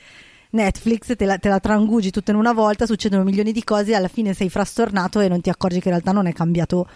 Netflix 0.52 1.16
te 1.16 1.26
la, 1.26 1.38
te 1.38 1.48
la 1.48 1.60
trangugi 1.60 2.12
tutta 2.12 2.32
in 2.32 2.38
una 2.38 2.54
volta, 2.54 2.86
succedono 2.86 3.24
milioni 3.24 3.52
di 3.52 3.64
cose 3.64 3.92
e 3.92 3.96
alla 3.96 4.10
fine 4.10 4.34
sei 4.34 4.50
frastornato 4.50 5.22
e 5.22 5.28
non 5.30 5.40
ti 5.40 5.50
accorgi 5.50 5.80
che 5.80 5.88
in 5.88 5.94
realtà 5.94 6.12
non 6.12 6.28
è 6.28 6.34
cambiato 6.34 6.88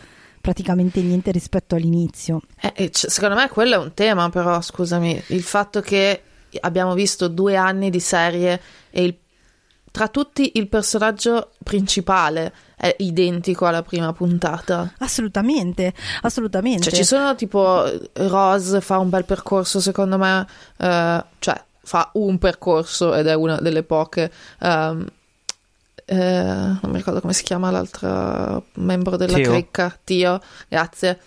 praticamente 0.42 1.02
niente 1.02 1.32
rispetto 1.32 1.76
all'inizio. 1.76 2.42
Eh, 2.62 2.90
secondo 2.92 3.36
me 3.36 3.48
quello 3.50 3.76
è 3.76 3.78
un 3.78 3.94
tema, 3.94 4.30
però 4.30 4.62
scusami, 4.62 5.24
il 5.28 5.44
fatto 5.44 5.82
che 5.82 6.22
abbiamo 6.62 6.94
visto 6.94 7.28
due 7.28 7.56
anni 7.56 7.90
di 7.90 8.00
serie 8.00 8.60
e 8.90 9.04
il, 9.04 9.16
tra 9.92 10.08
tutti 10.08 10.52
il 10.56 10.68
personaggio 10.68 11.52
principale 11.64 12.54
è 12.76 12.96
identico 13.00 13.66
alla 13.66 13.82
prima 13.84 14.14
puntata. 14.14 14.94
Assolutamente, 15.00 15.94
assolutamente. 16.22 16.84
Cioè, 16.84 16.94
ci 16.94 17.04
sono 17.04 17.36
tipo 17.36 17.84
Rose 18.14 18.82
fa 18.82 18.98
un 19.00 19.10
bel 19.10 19.26
percorso, 19.26 19.80
secondo 19.80 20.18
me, 20.18 20.48
eh, 20.78 21.24
cioè 21.40 21.64
fa 21.82 22.10
un 22.14 22.38
percorso 22.38 23.14
ed 23.14 23.28
è 23.28 23.34
una 23.34 23.58
delle 23.58 23.84
poche. 23.84 24.32
Um, 24.60 25.06
eh, 26.06 26.16
non 26.16 26.80
mi 26.88 26.98
ricordo 26.98 27.22
come 27.22 27.34
si 27.34 27.44
chiama 27.44 27.70
l'altro 27.70 28.66
membro 28.76 29.16
della 29.18 29.36
Tio. 29.36 29.52
cricca, 29.52 29.96
Tio, 30.04 30.42
grazie. 30.68 31.20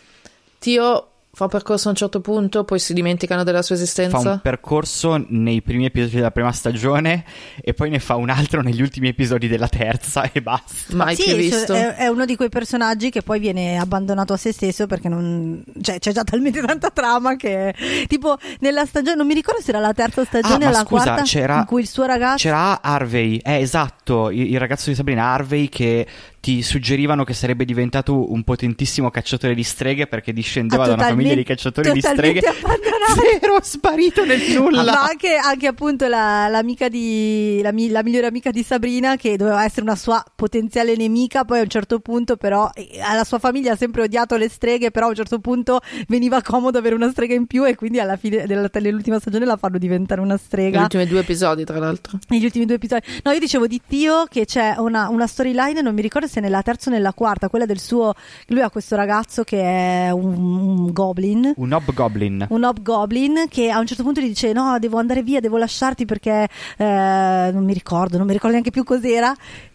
Tio 0.58 1.12
fa 1.34 1.44
un 1.44 1.50
percorso 1.50 1.88
a 1.88 1.90
un 1.92 1.96
certo 1.96 2.20
punto, 2.20 2.64
poi 2.64 2.78
si 2.78 2.92
dimenticano 2.92 3.42
della 3.42 3.62
sua 3.62 3.74
esistenza. 3.74 4.20
Fa 4.20 4.30
un 4.32 4.40
percorso 4.40 5.24
nei 5.28 5.62
primi 5.62 5.86
episodi 5.86 6.16
della 6.16 6.30
prima 6.30 6.52
stagione 6.52 7.24
e 7.60 7.72
poi 7.72 7.88
ne 7.88 7.98
fa 8.00 8.16
un 8.16 8.28
altro 8.28 8.60
negli 8.60 8.82
ultimi 8.82 9.08
episodi 9.08 9.48
della 9.48 9.68
terza 9.68 10.30
e 10.30 10.42
basta. 10.42 10.94
Mai 10.94 11.16
sì, 11.16 11.24
più 11.24 11.36
visto. 11.36 11.72
È, 11.72 11.94
è, 11.94 12.06
uno 12.08 12.24
di 12.26 12.36
quei 12.36 12.50
personaggi 12.50 13.10
che 13.10 13.22
poi 13.22 13.40
viene 13.40 13.78
abbandonato 13.78 14.34
a 14.34 14.36
se 14.36 14.52
stesso 14.52 14.86
perché 14.86 15.08
non, 15.08 15.64
cioè, 15.80 15.98
c'è 15.98 16.12
già 16.12 16.22
talmente 16.22 16.60
tanta 16.60 16.90
trama 16.90 17.36
che 17.36 17.74
tipo 18.08 18.36
nella 18.60 18.84
stagione, 18.84 19.16
non 19.16 19.26
mi 19.26 19.34
ricordo 19.34 19.60
se 19.62 19.70
era 19.70 19.80
la 19.80 19.94
terza 19.94 20.24
stagione 20.24 20.66
ah, 20.66 20.68
o 20.68 20.70
la 20.72 20.84
scusa, 20.84 21.02
quarta 21.04 21.22
c'era, 21.22 21.58
in 21.58 21.64
cui 21.64 21.80
il 21.80 21.88
suo 21.88 22.04
ragazzo 22.04 22.36
c'era 22.36 22.82
Harvey, 22.82 23.38
eh 23.38 23.60
esatto 23.60 24.02
Esatto, 24.02 24.30
il, 24.30 24.52
il 24.52 24.58
ragazzo 24.58 24.90
di 24.90 24.96
Sabrina 24.96 25.32
Harvey 25.32 25.68
che 25.68 26.06
ti 26.42 26.61
suggerivano 26.61 27.22
che 27.22 27.34
sarebbe 27.34 27.64
diventato 27.64 28.32
un 28.32 28.42
potentissimo 28.42 29.11
cacciatore 29.11 29.54
di 29.54 29.62
streghe 29.62 30.08
perché 30.08 30.32
discendeva 30.32 30.82
Ah, 30.82 30.87
da 30.88 30.94
una 30.94 31.06
famiglia 31.06 31.34
di 31.37 31.44
cacciatori 31.44 31.92
di 31.92 32.00
totalmente 32.00 32.40
streghe. 32.40 32.58
abbandonato. 32.58 33.20
Zero, 33.40 33.58
sparito 33.62 34.25
nel 34.25 34.40
nulla. 34.52 34.82
Ma 34.82 35.02
anche, 35.04 35.37
anche 35.37 35.66
appunto 35.68 36.08
la, 36.08 36.49
l'amica 36.49 36.88
di 36.88 37.61
la, 37.62 37.70
mi- 37.70 37.90
la 37.90 38.02
migliore 38.02 38.26
amica 38.26 38.50
di 38.50 38.64
Sabrina 38.64 39.14
che 39.14 39.37
doveva 39.37 39.62
essere 39.62 39.82
una 39.82 39.94
sua 39.94 40.20
potenziale 40.34 40.96
nemica 40.96 41.44
poi 41.44 41.61
a 41.61 41.62
un 41.62 41.68
certo 41.68 42.00
punto 42.00 42.37
però 42.37 42.68
alla 43.02 43.22
sua 43.22 43.38
famiglia 43.38 43.75
ha 43.75 43.76
sempre 43.76 44.02
odiato 44.02 44.34
le 44.37 44.49
streghe 44.49 44.90
però 44.90 45.06
a 45.06 45.08
un 45.11 45.14
certo 45.14 45.38
punto 45.38 45.78
veniva 46.08 46.42
comodo 46.42 46.76
avere 46.76 46.96
una 46.96 47.08
strega 47.11 47.34
in 47.34 47.46
più 47.46 47.64
e 47.64 47.76
quindi 47.76 48.00
alla 48.00 48.16
fine 48.16 48.46
della, 48.49 48.68
dell'ultima 48.68 49.20
stagione 49.20 49.44
la 49.44 49.56
fanno 49.56 49.78
diventare 49.78 50.20
una 50.20 50.30
Negli 50.34 50.40
strega 50.44 50.80
ultimi 50.82 51.06
due 51.06 51.20
episodi, 51.20 51.64
tra 51.64 51.78
l'altro. 51.78 52.18
negli 52.30 52.44
ultimi 52.44 52.64
due 52.64 52.75
episodi 52.75 53.02
no 53.22 53.30
io 53.30 53.38
dicevo 53.38 53.68
di 53.68 53.80
Tio 53.87 54.25
che 54.28 54.44
c'è 54.44 54.75
una, 54.78 55.08
una 55.08 55.28
storyline 55.28 55.80
non 55.82 55.94
mi 55.94 56.02
ricordo 56.02 56.26
se 56.32 56.40
nella 56.40 56.62
terza 56.62 56.88
o 56.90 56.92
nella 56.92 57.12
quarta 57.12 57.48
quella 57.48 57.66
del 57.66 57.78
suo 57.78 58.14
lui 58.46 58.62
ha 58.62 58.70
questo 58.70 58.96
ragazzo 58.96 59.44
che 59.44 59.60
è 60.06 60.10
un, 60.10 60.34
un 60.36 60.92
goblin. 60.92 61.52
Un 61.56 61.72
hobgoblin. 61.72 62.46
un 62.48 62.64
hobgoblin 62.64 63.46
che 63.48 63.70
a 63.70 63.78
un 63.78 63.86
certo 63.86 64.02
punto 64.02 64.20
gli 64.20 64.28
dice 64.28 64.52
no 64.52 64.78
devo 64.78 64.98
andare 64.98 65.22
via 65.22 65.40
devo 65.40 65.58
lasciarti 65.58 66.04
perché 66.06 66.48
eh, 66.76 67.50
non 67.52 67.64
mi 67.64 67.72
ricordo 67.74 68.16
non 68.16 68.26
mi 68.26 68.32
ricordo 68.32 68.52
neanche 68.52 68.70
più 68.70 68.84
cos'era. 68.84 69.34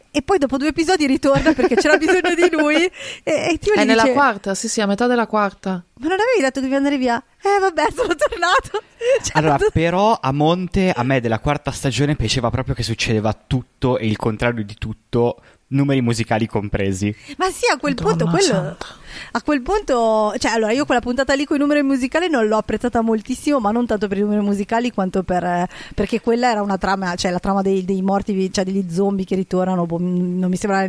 E 0.09 0.23
poi 0.23 0.39
dopo 0.39 0.57
due 0.57 0.69
episodi 0.69 1.05
ritorna 1.05 1.53
perché 1.53 1.75
c'era 1.75 1.95
bisogno 1.99 2.33
di 2.33 2.49
lui 2.49 2.75
e, 2.75 2.91
e 3.23 3.57
Tio 3.59 3.73
È 3.73 3.83
nella 3.83 4.01
dice 4.01 4.13
quarta, 4.15 4.55
sì, 4.55 4.67
sì, 4.67 4.81
a 4.81 4.87
metà 4.87 5.05
della 5.05 5.27
quarta. 5.27 5.83
ma 5.99 6.07
non 6.07 6.17
avevi 6.19 6.39
detto 6.41 6.53
che 6.55 6.61
devi 6.61 6.73
andare 6.75 6.97
via? 6.97 7.21
Eh 7.39 7.59
vabbè 7.59 7.83
sono 7.93 8.15
tornato. 8.15 8.81
Cioè, 9.21 9.37
Allora, 9.37 9.57
tu- 9.57 9.67
però 9.71 10.17
a 10.19 10.31
monte 10.31 10.91
a 10.91 11.03
me 11.03 11.21
della 11.21 11.37
quarta 11.39 11.69
stagione 11.71 12.15
piaceva 12.15 12.49
proprio 12.49 12.73
che 12.73 12.81
succedeva 12.81 13.31
tutto 13.33 13.99
e 13.99 14.07
il 14.07 14.17
contrario 14.17 14.63
di 14.65 14.73
tutto, 14.73 15.39
numeri 15.69 16.01
musicali 16.01 16.47
compresi. 16.47 17.13
ma 17.38 17.50
sì 17.50 17.65
a 17.71 17.77
quel 17.77 17.95
Madonna 17.95 18.15
punto 18.17 18.29
quello 18.29 18.53
santa. 18.53 18.86
A 19.31 19.41
quel 19.41 19.61
punto 19.61 20.33
cioè 20.37 20.51
allora 20.51 20.71
io 20.71 20.85
quella 20.85 21.01
puntata 21.01 21.33
lì 21.33 21.45
con 21.45 21.57
i 21.57 21.59
numeri 21.59 21.83
musicali 21.83 22.29
non 22.29 22.47
l'ho 22.47 22.57
apprezzata 22.57 23.01
moltissimo 23.01 23.59
ma 23.59 23.71
non 23.71 23.85
tanto 23.85 24.07
per 24.07 24.17
i 24.17 24.21
numeri 24.21 24.41
musicali 24.41 24.91
quanto 24.91 25.23
per 25.23 25.67
perché 25.93 26.21
quella 26.21 26.49
era 26.51 26.61
una 26.61 26.77
trama 26.77 27.15
cioè 27.15 27.31
la 27.31 27.39
trama 27.39 27.61
dei, 27.61 27.83
dei 27.85 28.01
morti 28.01 28.51
cioè 28.51 28.63
degli 28.63 28.85
zombie 28.89 29.25
che 29.25 29.35
ritornano 29.35 29.85
boh, 29.85 29.97
non 29.99 30.49
mi 30.49 30.55
sembra 30.55 30.87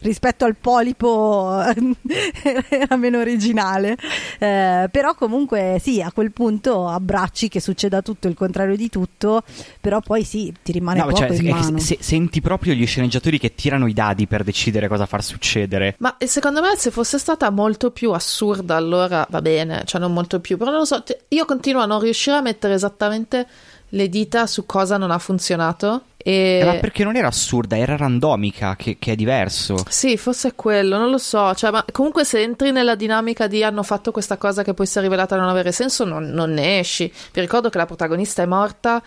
rispetto 0.00 0.44
al 0.44 0.56
polipo 0.56 1.60
era 2.68 2.96
meno 2.96 3.18
originale 3.18 3.96
Eh, 4.38 4.88
però 4.90 5.14
comunque 5.14 5.78
sì 5.82 6.00
a 6.00 6.10
quel 6.12 6.32
punto 6.32 6.86
abbracci 6.88 7.48
che 7.48 7.60
succeda 7.60 8.00
tutto 8.02 8.28
il 8.28 8.34
contrario 8.34 8.76
di 8.76 8.88
tutto 8.88 9.42
però 9.80 10.00
poi 10.00 10.24
sì 10.24 10.52
ti 10.62 10.72
rimane 10.72 10.98
No, 11.00 11.06
poco 11.06 11.16
cioè, 11.18 11.30
in 11.30 11.36
se- 11.36 11.42
mano 11.50 11.78
se- 11.78 11.98
senti 12.00 12.40
proprio 12.40 12.74
gli 12.74 12.86
sceneggiatori 12.86 13.38
che 13.38 13.54
tirano 13.54 13.86
i 13.86 13.92
dadi 13.92 14.26
per 14.26 14.44
decidere 14.44 14.88
cosa 14.88 15.06
far 15.06 15.22
succedere. 15.22 15.94
Ma 15.98 16.16
secondo 16.18 16.60
me 16.60 16.68
se 16.76 16.90
fosse 16.90 17.18
stata 17.18 17.50
molto 17.60 17.90
più 17.90 18.12
assurda 18.12 18.76
allora 18.76 19.26
va 19.28 19.42
bene, 19.42 19.82
cioè 19.84 20.00
non 20.00 20.12
molto 20.12 20.40
più, 20.40 20.56
però 20.56 20.70
non 20.70 20.80
lo 20.80 20.86
so, 20.86 21.02
io 21.28 21.44
continuo 21.44 21.82
a 21.82 21.86
non 21.86 22.00
riuscire 22.00 22.36
a 22.36 22.40
mettere 22.40 22.74
esattamente 22.74 23.46
le 23.90 24.08
dita 24.08 24.46
su 24.46 24.64
cosa 24.66 24.96
non 24.96 25.10
ha 25.10 25.18
funzionato 25.18 26.02
e... 26.16 26.58
Eh, 26.60 26.64
ma 26.64 26.74
perché 26.74 27.04
non 27.04 27.16
era 27.16 27.28
assurda, 27.28 27.76
era 27.76 27.96
randomica, 27.96 28.76
che, 28.76 28.96
che 28.98 29.12
è 29.12 29.14
diverso. 29.16 29.82
Sì, 29.88 30.16
forse 30.16 30.48
è 30.48 30.54
quello, 30.54 30.96
non 30.96 31.10
lo 31.10 31.18
so, 31.18 31.54
cioè, 31.54 31.70
ma 31.70 31.84
comunque 31.92 32.24
se 32.24 32.40
entri 32.40 32.72
nella 32.72 32.94
dinamica 32.94 33.46
di 33.46 33.62
hanno 33.62 33.82
fatto 33.82 34.10
questa 34.10 34.36
cosa 34.36 34.62
che 34.62 34.74
poi 34.74 34.86
si 34.86 34.98
è 34.98 35.00
rivelata 35.00 35.36
non 35.36 35.48
avere 35.48 35.72
senso, 35.72 36.04
non, 36.04 36.30
non 36.30 36.52
ne 36.52 36.78
esci. 36.78 37.12
Vi 37.32 37.40
ricordo 37.40 37.68
che 37.68 37.78
la 37.78 37.86
protagonista 37.86 38.42
è 38.42 38.46
morta 38.46 39.02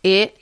e 0.00 0.32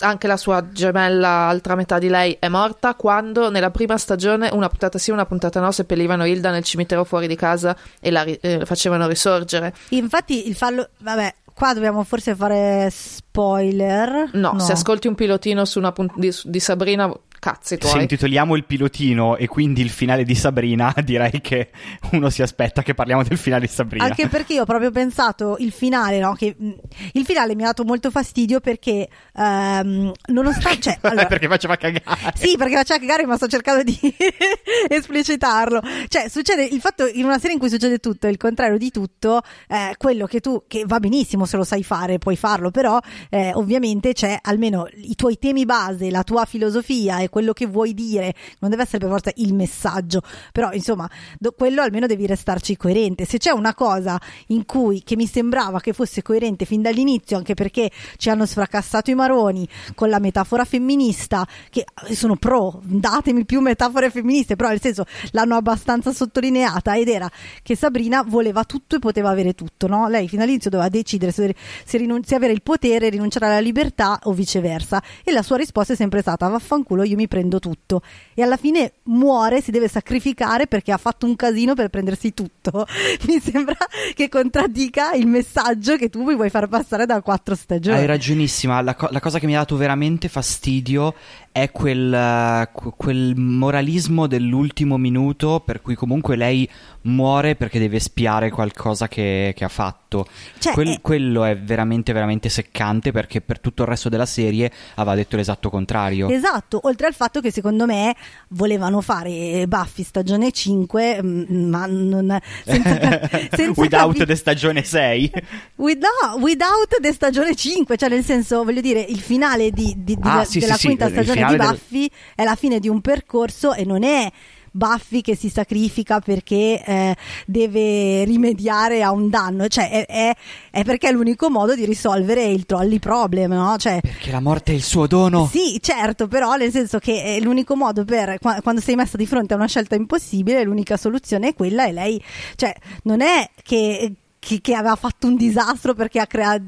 anche 0.00 0.26
la 0.26 0.36
sua 0.36 0.70
gemella, 0.70 1.28
altra 1.48 1.74
metà 1.74 1.98
di 1.98 2.08
lei, 2.08 2.36
è 2.38 2.48
morta 2.48 2.94
quando 2.94 3.50
nella 3.50 3.70
prima 3.70 3.96
stagione, 3.98 4.48
una 4.52 4.68
puntata 4.68 4.98
sì, 4.98 5.10
una 5.10 5.26
puntata 5.26 5.60
no, 5.60 5.70
seppellivano 5.70 6.24
Hilda 6.24 6.50
nel 6.50 6.64
cimitero 6.64 7.04
fuori 7.04 7.26
di 7.26 7.36
casa 7.36 7.76
e 8.00 8.10
la 8.10 8.24
eh, 8.24 8.64
facevano 8.64 9.06
risorgere. 9.06 9.74
infatti 9.90 10.48
il 10.48 10.54
fallo 10.54 10.88
vabbè 10.98 11.34
qua 11.54 11.72
dobbiamo 11.72 12.02
forse 12.02 12.34
fare 12.34 12.88
spoiler 12.90 14.30
No, 14.32 14.58
se 14.58 14.72
ascolti 14.72 15.06
un 15.06 15.14
pilotino 15.14 15.64
su 15.64 15.78
una 15.78 15.92
punt- 15.92 16.16
di, 16.16 16.34
di 16.44 16.60
Sabrina, 16.60 17.12
cazzi 17.44 17.76
tuoi. 17.76 17.92
Se 17.92 17.98
intitoliamo 17.98 18.56
il 18.56 18.64
pilotino 18.64 19.36
e 19.36 19.46
quindi 19.48 19.82
il 19.82 19.90
finale 19.90 20.24
di 20.24 20.34
Sabrina, 20.34 20.94
direi 21.04 21.42
che 21.42 21.68
uno 22.12 22.30
si 22.30 22.40
aspetta 22.40 22.82
che 22.82 22.94
parliamo 22.94 23.22
del 23.22 23.36
finale 23.36 23.66
di 23.66 23.70
Sabrina. 23.72 24.04
Anche 24.04 24.28
perché 24.28 24.54
io 24.54 24.62
ho 24.62 24.64
proprio 24.64 24.90
pensato 24.90 25.56
il 25.58 25.70
finale, 25.70 26.20
no? 26.20 26.32
Che 26.32 26.54
mh, 26.56 26.70
il 27.12 27.24
finale 27.26 27.54
mi 27.54 27.62
ha 27.62 27.66
dato 27.66 27.84
molto 27.84 28.10
fastidio 28.10 28.60
perché 28.60 29.06
ehm, 29.34 30.10
nonostante 30.28 30.80
cioè, 30.80 30.98
allora, 31.02 31.26
perché 31.26 31.46
faceva 31.46 31.76
cagare. 31.76 32.32
Sì, 32.34 32.56
perché 32.56 32.76
faceva 32.76 32.98
cagare, 32.98 33.26
ma 33.26 33.36
sto 33.36 33.46
cercando 33.46 33.82
di 33.82 33.98
esplicitarlo. 34.88 35.82
Cioè, 36.08 36.30
succede 36.30 36.64
il 36.64 36.80
fatto 36.80 37.06
in 37.06 37.26
una 37.26 37.38
serie 37.38 37.52
in 37.52 37.58
cui 37.58 37.68
succede 37.68 37.98
tutto, 37.98 38.26
il 38.26 38.38
contrario 38.38 38.78
di 38.78 38.90
tutto, 38.90 39.42
eh, 39.68 39.94
quello 39.98 40.24
che 40.24 40.40
tu, 40.40 40.62
che 40.66 40.84
va 40.86 40.98
benissimo 40.98 41.44
se 41.44 41.58
lo 41.58 41.64
sai 41.64 41.84
fare, 41.84 42.16
puoi 42.16 42.36
farlo, 42.36 42.70
però 42.70 42.98
eh, 43.28 43.52
ovviamente 43.52 44.14
c'è 44.14 44.38
almeno 44.40 44.86
i 44.94 45.14
tuoi 45.14 45.38
temi 45.38 45.66
base, 45.66 46.10
la 46.10 46.22
tua 46.22 46.46
filosofia 46.46 47.18
e 47.18 47.28
quello 47.34 47.52
che 47.52 47.66
vuoi 47.66 47.94
dire, 47.94 48.32
non 48.60 48.70
deve 48.70 48.84
essere 48.84 48.98
per 48.98 49.08
forza 49.08 49.32
il 49.34 49.54
messaggio, 49.54 50.22
però 50.52 50.70
insomma, 50.70 51.10
do- 51.36 51.50
quello 51.50 51.82
almeno 51.82 52.06
devi 52.06 52.26
restarci 52.26 52.76
coerente. 52.76 53.24
Se 53.24 53.38
c'è 53.38 53.50
una 53.50 53.74
cosa 53.74 54.20
in 54.48 54.64
cui 54.64 55.02
che 55.02 55.16
mi 55.16 55.26
sembrava 55.26 55.80
che 55.80 55.92
fosse 55.92 56.22
coerente 56.22 56.64
fin 56.64 56.80
dall'inizio, 56.80 57.36
anche 57.36 57.54
perché 57.54 57.90
ci 58.18 58.30
hanno 58.30 58.46
sfracassato 58.46 59.10
i 59.10 59.16
maroni 59.16 59.68
con 59.96 60.10
la 60.10 60.20
metafora 60.20 60.64
femminista, 60.64 61.44
che 61.70 61.84
sono 62.12 62.36
pro, 62.36 62.80
datemi 62.84 63.44
più 63.44 63.58
metafore 63.58 64.10
femministe, 64.10 64.54
però 64.54 64.68
nel 64.68 64.80
senso 64.80 65.04
l'hanno 65.32 65.56
abbastanza 65.56 66.12
sottolineata 66.12 66.94
ed 66.94 67.08
era 67.08 67.28
che 67.64 67.74
Sabrina 67.74 68.22
voleva 68.22 68.62
tutto 68.62 68.94
e 68.94 68.98
poteva 69.00 69.30
avere 69.30 69.54
tutto, 69.54 69.88
no? 69.88 70.06
Lei 70.06 70.28
fino 70.28 70.44
all'inizio 70.44 70.70
doveva 70.70 70.88
decidere 70.88 71.32
se, 71.32 71.52
se, 71.84 71.98
rinun- 71.98 72.22
se 72.22 72.36
avere 72.36 72.52
il 72.52 72.62
potere, 72.62 73.08
rinunciare 73.08 73.46
alla 73.46 73.58
libertà 73.58 74.20
o 74.22 74.32
viceversa. 74.32 75.02
E 75.24 75.32
la 75.32 75.42
sua 75.42 75.56
risposta 75.56 75.94
è 75.94 75.96
sempre 75.96 76.20
stata 76.20 76.46
vaffanculo, 76.46 77.02
io 77.02 77.16
mi 77.16 77.22
prendo 77.28 77.58
tutto. 77.58 78.02
E 78.34 78.42
alla 78.42 78.56
fine 78.56 78.94
muore, 79.04 79.60
si 79.60 79.70
deve 79.70 79.88
sacrificare 79.88 80.66
perché 80.66 80.92
ha 80.92 80.96
fatto 80.96 81.26
un 81.26 81.36
casino 81.36 81.74
per 81.74 81.88
prendersi 81.88 82.34
tutto. 82.34 82.86
Mi 83.26 83.40
sembra 83.40 83.76
che 84.14 84.28
contraddica 84.28 85.12
il 85.12 85.26
messaggio 85.26 85.96
che 85.96 86.08
tu 86.08 86.22
mi 86.22 86.34
vuoi 86.34 86.50
far 86.50 86.68
passare 86.68 87.06
da 87.06 87.20
quattro 87.22 87.54
stagioni. 87.54 87.98
Hai 87.98 88.06
ragionissima, 88.06 88.80
la, 88.80 88.94
co- 88.94 89.08
la 89.10 89.20
cosa 89.20 89.38
che 89.38 89.46
mi 89.46 89.54
ha 89.54 89.60
dato 89.60 89.76
veramente 89.76 90.28
fastidio 90.28 91.14
è 91.56 91.70
quel, 91.70 92.12
eh, 92.12 92.68
que- 92.72 92.92
quel 92.96 93.36
moralismo 93.36 94.26
dell'ultimo 94.26 94.96
minuto 94.98 95.62
per 95.64 95.80
cui 95.82 95.94
comunque 95.94 96.34
lei 96.34 96.68
muore 97.02 97.54
perché 97.54 97.78
deve 97.78 98.00
spiare 98.00 98.50
qualcosa 98.50 99.06
che, 99.06 99.52
che 99.54 99.62
ha 99.64 99.68
fatto. 99.68 100.26
Cioè, 100.58 100.72
Quel- 100.72 100.88
è- 100.96 101.00
Quello 101.00 101.44
è 101.44 101.56
veramente 101.56 102.12
veramente 102.12 102.48
seccante 102.48 103.12
perché 103.12 103.40
per 103.40 103.60
tutto 103.60 103.82
il 103.82 103.88
resto 103.88 104.08
della 104.08 104.26
serie 104.26 104.68
aveva 104.96 105.14
detto 105.14 105.36
l'esatto 105.36 105.70
contrario. 105.70 106.28
Esatto, 106.28 106.80
oltre 106.84 107.06
al 107.06 107.14
fatto 107.14 107.40
che 107.40 107.52
secondo 107.52 107.86
me 107.86 108.16
volevano 108.48 109.00
fare 109.00 109.64
Buffy 109.68 110.02
stagione 110.02 110.50
5, 110.50 111.22
mm, 111.22 111.68
ma 111.68 111.86
non 111.86 112.36
senza, 112.64 112.98
senza 113.54 113.80
Without 113.80 114.12
capi- 114.16 114.26
the 114.26 114.34
stagione 114.34 114.82
6. 114.82 115.30
With- 115.76 116.00
no, 116.02 116.36
without 116.40 116.98
the 117.00 117.12
stagione 117.12 117.54
5, 117.54 117.96
cioè 117.96 118.08
nel 118.08 118.24
senso, 118.24 118.64
voglio 118.64 118.80
dire, 118.80 119.00
il 119.08 119.20
finale 119.20 119.70
di- 119.70 119.94
di- 119.98 120.16
di- 120.16 120.20
Ah, 120.22 120.44
sì, 120.44 120.58
della 120.58 120.74
sì, 120.74 120.80
sì, 120.80 120.86
quinta 120.86 121.04
il 121.06 121.12
stagione 121.12 121.42
di 121.46 121.52
finale 121.52 121.70
del- 121.70 121.78
Buffy 121.80 122.10
è 122.34 122.44
la 122.44 122.54
fine 122.54 122.78
di 122.80 122.88
un 122.88 123.00
percorso 123.00 123.72
e 123.74 123.84
non 123.84 124.02
è 124.04 124.30
Buffy 124.76 125.20
che 125.20 125.36
si 125.36 125.50
sacrifica 125.50 126.18
perché 126.18 126.82
eh, 126.84 127.14
deve 127.46 128.24
rimediare 128.24 129.04
a 129.04 129.12
un 129.12 129.28
danno, 129.30 129.68
cioè 129.68 129.88
è, 129.88 130.06
è- 130.06 130.34
è 130.72 130.82
perché 130.82 131.10
è 131.10 131.12
l'unico 131.12 131.48
modo 131.48 131.76
di 131.76 131.84
risolvere 131.84 132.42
il 132.46 132.66
trolley 132.66 132.98
problem, 132.98 133.52
no? 133.52 133.76
Cioè, 133.78 134.00
Perché 134.02 134.32
la 134.32 134.40
morte 134.40 134.72
è 134.72 134.74
il 134.74 134.82
suo 134.82 135.06
dono. 135.06 135.46
sì, 135.46 135.78
certo, 135.80 136.26
però 136.26 136.56
nel 136.56 136.72
senso 136.72 136.98
che 136.98 137.22
è 137.22 137.40
l'unico 137.40 137.76
modo 137.76 138.04
per 138.04 138.38
qua- 138.40 138.58
quando 138.62 138.80
sei 138.80 138.96
messa 138.96 139.16
di 139.16 139.26
fronte 139.26 139.52
a 139.54 139.56
una 139.56 139.68
scelta 139.68 139.94
impossibile, 139.94 140.64
l'unica 140.64 140.96
soluzione 140.96 141.50
è 141.50 141.54
quella 141.54 141.86
e 141.86 141.92
lei, 141.92 142.20
cioè, 142.56 142.74
non 143.04 143.20
è 143.20 143.48
che 143.62 144.12
che, 144.44 144.60
che 144.60 144.74
aveva 144.74 144.96
fatto 144.96 145.26
un 145.26 145.36
disastro 145.36 145.94
perché 145.94 146.20
ha 146.20 146.26
creato 146.26 146.62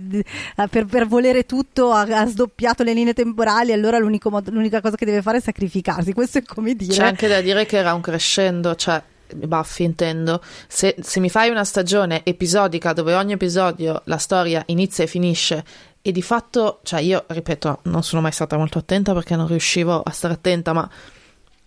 per, 0.70 0.86
per 0.86 1.06
volere 1.06 1.44
tutto 1.44 1.92
ha, 1.92 2.00
ha 2.00 2.26
sdoppiato 2.26 2.82
le 2.82 2.94
linee 2.94 3.12
temporali 3.12 3.72
allora 3.72 3.98
modo- 4.00 4.50
l'unica 4.50 4.80
cosa 4.80 4.96
che 4.96 5.04
deve 5.04 5.22
fare 5.22 5.38
è 5.38 5.40
sacrificarsi 5.40 6.12
questo 6.12 6.38
è 6.38 6.42
come 6.42 6.74
dire 6.74 6.94
C'è 6.94 7.04
anche 7.04 7.28
da 7.28 7.40
dire 7.40 7.66
che 7.66 7.76
era 7.76 7.92
un 7.92 8.00
crescendo, 8.00 8.74
cioè 8.74 9.02
Buffy 9.34 9.84
intendo. 9.84 10.40
Se, 10.68 10.94
se 11.00 11.20
mi 11.20 11.28
fai 11.28 11.50
una 11.50 11.64
stagione 11.64 12.24
episodica 12.24 12.92
dove 12.92 13.14
ogni 13.14 13.32
episodio 13.32 14.02
la 14.04 14.18
storia 14.18 14.62
inizia 14.66 15.04
e 15.04 15.06
finisce 15.08 15.64
e 16.00 16.12
di 16.12 16.22
fatto, 16.22 16.80
cioè 16.84 17.00
io 17.00 17.24
ripeto, 17.26 17.80
non 17.84 18.02
sono 18.04 18.22
mai 18.22 18.32
stata 18.32 18.56
molto 18.56 18.78
attenta 18.78 19.12
perché 19.12 19.34
non 19.34 19.48
riuscivo 19.48 20.00
a 20.00 20.10
stare 20.10 20.34
attenta, 20.34 20.72
ma 20.72 20.88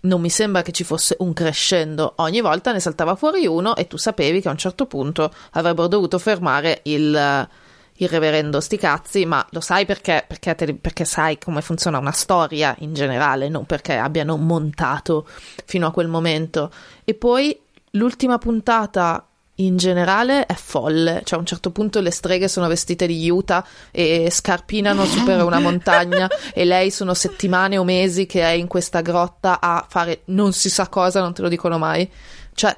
non 0.02 0.22
mi 0.22 0.30
sembra 0.30 0.62
che 0.62 0.72
ci 0.72 0.84
fosse 0.84 1.16
un 1.20 1.34
crescendo. 1.34 2.14
Ogni 2.18 2.42
volta 2.42 2.72
ne 2.72 2.80
saltava 2.80 3.16
fuori 3.16 3.46
uno 3.48 3.76
e 3.76 3.88
tu 3.88 3.98
sapevi 3.98 4.42
che 4.42 4.48
a 4.48 4.52
un 4.52 4.58
certo 4.58 4.86
punto 4.86 5.34
avrebbero 5.52 5.88
dovuto 5.88 6.20
fermare 6.20 6.82
il, 6.84 7.48
il 7.94 8.08
reverendo 8.08 8.62
sti 8.62 8.78
cazzi, 8.78 9.26
ma 9.26 9.46
lo 9.52 9.60
sai 9.60 9.86
perché? 9.86 10.24
Perché, 10.26 10.56
te, 10.56 10.74
perché, 10.76 11.06
sai 11.06 11.38
come 11.38 11.62
funziona 11.62 11.98
una 11.98 12.12
storia 12.12 12.76
in 12.80 12.94
generale, 12.94 13.50
non 13.50 13.66
perché 13.66 13.96
abbiano 13.96 14.38
montato 14.38 15.28
fino 15.66 15.88
a 15.88 15.92
quel 15.92 16.08
momento. 16.08 16.72
E 17.04 17.14
poi 17.14 17.60
l'ultima 17.92 18.38
puntata 18.38 19.29
in 19.60 19.78
generale 19.78 20.46
è 20.46 20.54
folle, 20.54 21.22
cioè 21.24 21.38
a 21.38 21.42
un 21.42 21.46
certo 21.46 21.72
punto 21.72 22.00
le 22.00 22.12
streghe 22.12 22.48
sono 22.48 22.68
vestite 22.68 23.08
di 23.08 23.30
Utah 23.30 23.66
e 23.92 24.30
scarpinano 24.32 25.06
su 25.06 25.24
per 25.24 25.44
una 25.44 25.60
montagna 25.60 26.28
e 26.54 26.66
lei 26.66 26.92
sono 26.92 27.14
settimane 27.14 27.78
o 27.78 27.84
mesi 27.84 28.26
che 28.26 28.42
è 28.42 28.52
in 28.52 28.68
questa 28.68 29.02
grotta 29.02 29.60
a 29.60 29.86
fare 29.88 30.22
non 30.26 30.54
si 30.54 30.70
sa 30.70 30.88
cosa, 30.88 31.22
non 31.22 31.34
te 31.34 31.42
lo 31.42 31.50
dicono 31.50 31.78
mai. 31.78 32.10
Cioè 32.54 32.76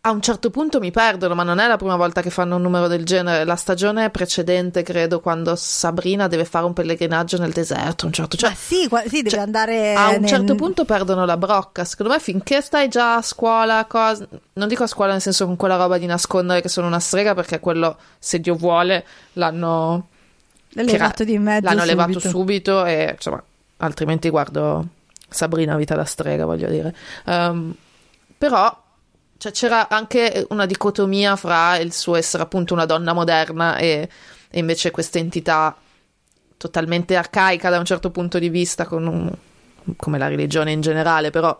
a 0.00 0.10
un 0.10 0.22
certo 0.22 0.50
punto 0.50 0.78
mi 0.78 0.92
perdono, 0.92 1.34
ma 1.34 1.42
non 1.42 1.58
è 1.58 1.66
la 1.66 1.76
prima 1.76 1.96
volta 1.96 2.22
che 2.22 2.30
fanno 2.30 2.54
un 2.54 2.62
numero 2.62 2.86
del 2.86 3.04
genere. 3.04 3.44
La 3.44 3.56
stagione 3.56 4.10
precedente, 4.10 4.84
credo, 4.84 5.20
quando 5.20 5.56
Sabrina 5.56 6.28
deve 6.28 6.44
fare 6.44 6.66
un 6.66 6.72
pellegrinaggio 6.72 7.36
nel 7.36 7.50
deserto. 7.50 8.06
Un 8.06 8.12
certo, 8.12 8.36
cioè, 8.36 8.54
sì, 8.54 8.88
sì, 9.06 9.16
deve 9.22 9.30
cioè, 9.30 9.40
andare. 9.40 9.94
A 9.94 10.10
un 10.10 10.20
nel... 10.20 10.28
certo 10.28 10.54
punto 10.54 10.84
perdono 10.84 11.24
la 11.24 11.36
brocca. 11.36 11.84
Secondo 11.84 12.12
me, 12.12 12.20
finché 12.20 12.60
stai 12.60 12.88
già 12.88 13.16
a 13.16 13.22
scuola, 13.22 13.84
cosa... 13.86 14.26
non 14.52 14.68
dico 14.68 14.84
a 14.84 14.86
scuola 14.86 15.12
nel 15.12 15.20
senso 15.20 15.46
con 15.46 15.56
quella 15.56 15.76
roba 15.76 15.98
di 15.98 16.06
nascondere 16.06 16.60
che 16.60 16.68
sono 16.68 16.86
una 16.86 17.00
strega, 17.00 17.34
perché 17.34 17.58
quello, 17.58 17.98
se 18.20 18.38
Dio 18.38 18.54
vuole, 18.54 19.04
l'hanno 19.32 20.08
levato 20.70 21.24
di 21.24 21.38
mezzo. 21.38 21.64
L'hanno 21.64 21.80
subito. 21.80 21.96
levato 21.96 22.20
subito, 22.20 22.84
e 22.84 23.10
insomma, 23.14 23.42
altrimenti 23.78 24.30
guardo 24.30 24.86
Sabrina, 25.28 25.76
vita 25.76 25.96
da 25.96 26.04
strega, 26.04 26.44
voglio 26.44 26.68
dire. 26.68 26.94
Um, 27.24 27.74
però 28.38 28.86
cioè, 29.38 29.52
c'era 29.52 29.88
anche 29.88 30.46
una 30.50 30.66
dicotomia 30.66 31.36
fra 31.36 31.78
il 31.78 31.92
suo 31.92 32.16
essere 32.16 32.42
appunto 32.42 32.74
una 32.74 32.86
donna 32.86 33.12
moderna 33.12 33.76
e, 33.76 34.08
e 34.50 34.58
invece 34.58 34.90
questa 34.90 35.18
entità 35.18 35.76
totalmente 36.56 37.14
arcaica 37.14 37.70
da 37.70 37.78
un 37.78 37.84
certo 37.84 38.10
punto 38.10 38.40
di 38.40 38.48
vista, 38.48 38.86
un, 38.90 39.32
come 39.96 40.18
la 40.18 40.26
religione 40.26 40.72
in 40.72 40.80
generale, 40.80 41.30
però 41.30 41.56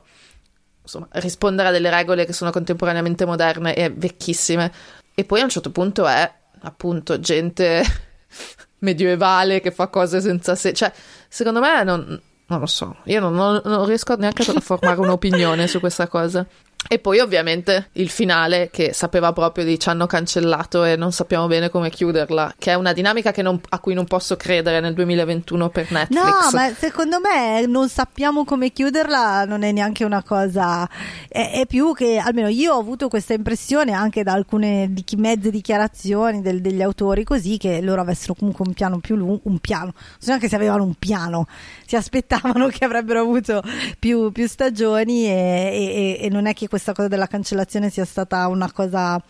insomma, 0.83 1.07
rispondere 1.13 1.69
a 1.69 1.71
delle 1.71 1.89
regole 1.89 2.27
che 2.27 2.33
sono 2.33 2.51
contemporaneamente 2.51 3.25
moderne 3.25 3.75
e 3.77 3.91
vecchissime. 3.91 4.73
E 5.15 5.25
poi 5.25 5.41
a 5.41 5.45
un 5.45 5.51
certo 5.51 5.71
punto 5.71 6.07
è 6.07 6.31
appunto 6.63 7.21
gente 7.21 7.85
medievale 8.81 9.61
che 9.61 9.71
fa 9.71 9.87
cose 9.87 10.21
senza 10.21 10.57
sé. 10.57 10.73
Cioè, 10.73 10.93
secondo 11.29 11.61
me 11.61 11.85
non, 11.85 12.21
non 12.47 12.59
lo 12.59 12.67
so, 12.67 12.97
io 13.05 13.21
non, 13.21 13.35
non, 13.35 13.61
non 13.65 13.87
riesco 13.87 14.17
neanche 14.17 14.43
a 14.51 14.61
formare 14.61 14.99
un'opinione 15.01 15.69
su 15.69 15.79
questa 15.79 16.09
cosa. 16.09 16.45
E 16.87 16.99
poi 17.01 17.19
ovviamente 17.19 17.91
il 17.93 18.09
finale 18.09 18.71
che 18.71 18.95
sapeva 18.95 19.33
proprio 19.33 19.65
di 19.65 19.79
ci 19.79 19.91
hanno 19.91 20.07
cancellato 20.07 20.85
e 20.85 20.97
non 20.97 21.13
sappiamo 21.13 21.47
bene 21.47 21.69
come 21.69 21.91
chiuderla, 21.91 22.55
che 22.59 22.71
è 22.71 22.75
una 22.75 22.93
dinamica 22.93 23.31
non, 23.43 23.61
a 23.71 23.79
cui 23.79 23.93
non 23.93 24.07
posso 24.07 24.37
credere 24.37 24.81
nel 24.81 24.95
2021 24.95 25.69
per 25.69 25.91
Netflix. 25.91 26.23
No, 26.23 26.51
ma 26.53 26.73
secondo 26.73 27.21
me 27.21 27.67
non 27.67 27.91
sappiamo 27.91 28.45
come 28.45 28.71
chiuderla 28.71 29.45
non 29.45 29.65
è 29.65 29.73
neanche 29.73 30.05
una 30.05 30.23
cosa, 30.23 30.89
è, 31.29 31.61
è 31.61 31.67
più 31.67 31.93
che 31.93 32.17
almeno 32.17 32.49
io 32.49 32.73
ho 32.73 32.79
avuto 32.81 33.09
questa 33.09 33.35
impressione 33.35 33.93
anche 33.93 34.23
da 34.23 34.33
alcune 34.33 34.89
di, 34.91 35.05
mezze 35.19 35.51
dichiarazioni 35.51 36.41
del, 36.41 36.63
degli 36.63 36.81
autori 36.81 37.23
così 37.23 37.59
che 37.59 37.83
loro 37.83 38.01
avessero 38.01 38.35
comunque 38.35 38.65
un 38.67 38.73
piano 38.73 38.99
più 38.99 39.15
lungo, 39.17 39.41
un 39.43 39.59
piano, 39.59 39.93
non 39.95 40.17
so 40.19 40.29
neanche 40.29 40.49
se 40.49 40.57
avevano 40.57 40.85
un 40.85 40.95
piano, 40.95 41.47
si 41.87 41.97
aspettavano 41.97 42.69
che 42.73 42.87
avrebbero 42.87 43.21
avuto 43.21 43.63
più, 43.99 44.33
più 44.33 44.49
stagioni 44.49 45.27
e, 45.27 46.17
e, 46.21 46.25
e 46.25 46.29
non 46.31 46.47
è 46.47 46.55
che 46.55 46.67
questa 46.69 46.93
cosa 46.93 47.09
della 47.09 47.27
cancellazione 47.27 47.91
sia 47.91 48.05
stata 48.05 48.47
una 48.49 48.71
cosa 48.73 49.21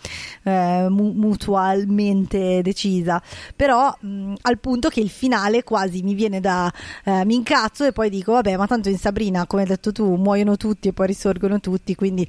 eh, 0.42 0.86
mu- 0.88 1.12
mutualmente 1.12 2.60
decisa, 2.62 3.22
però 3.54 3.94
mh, 4.00 4.34
al 4.42 4.58
punto 4.58 4.88
che 4.88 5.00
il 5.00 5.10
finale 5.10 5.62
quasi 5.62 6.02
mi 6.02 6.14
viene 6.14 6.40
da 6.40 6.70
eh, 7.04 7.24
mi 7.24 7.34
incazzo 7.34 7.84
e 7.84 7.92
poi 7.92 8.10
dico 8.10 8.32
vabbè 8.32 8.56
ma 8.56 8.66
tanto 8.66 8.88
in 8.88 8.98
Sabrina 8.98 9.46
come 9.46 9.62
hai 9.62 9.68
detto 9.68 9.92
tu 9.92 10.14
muoiono 10.16 10.56
tutti 10.56 10.88
e 10.88 10.92
poi 10.92 11.06
risorgono 11.06 11.60
tutti 11.60 11.94
quindi 11.94 12.28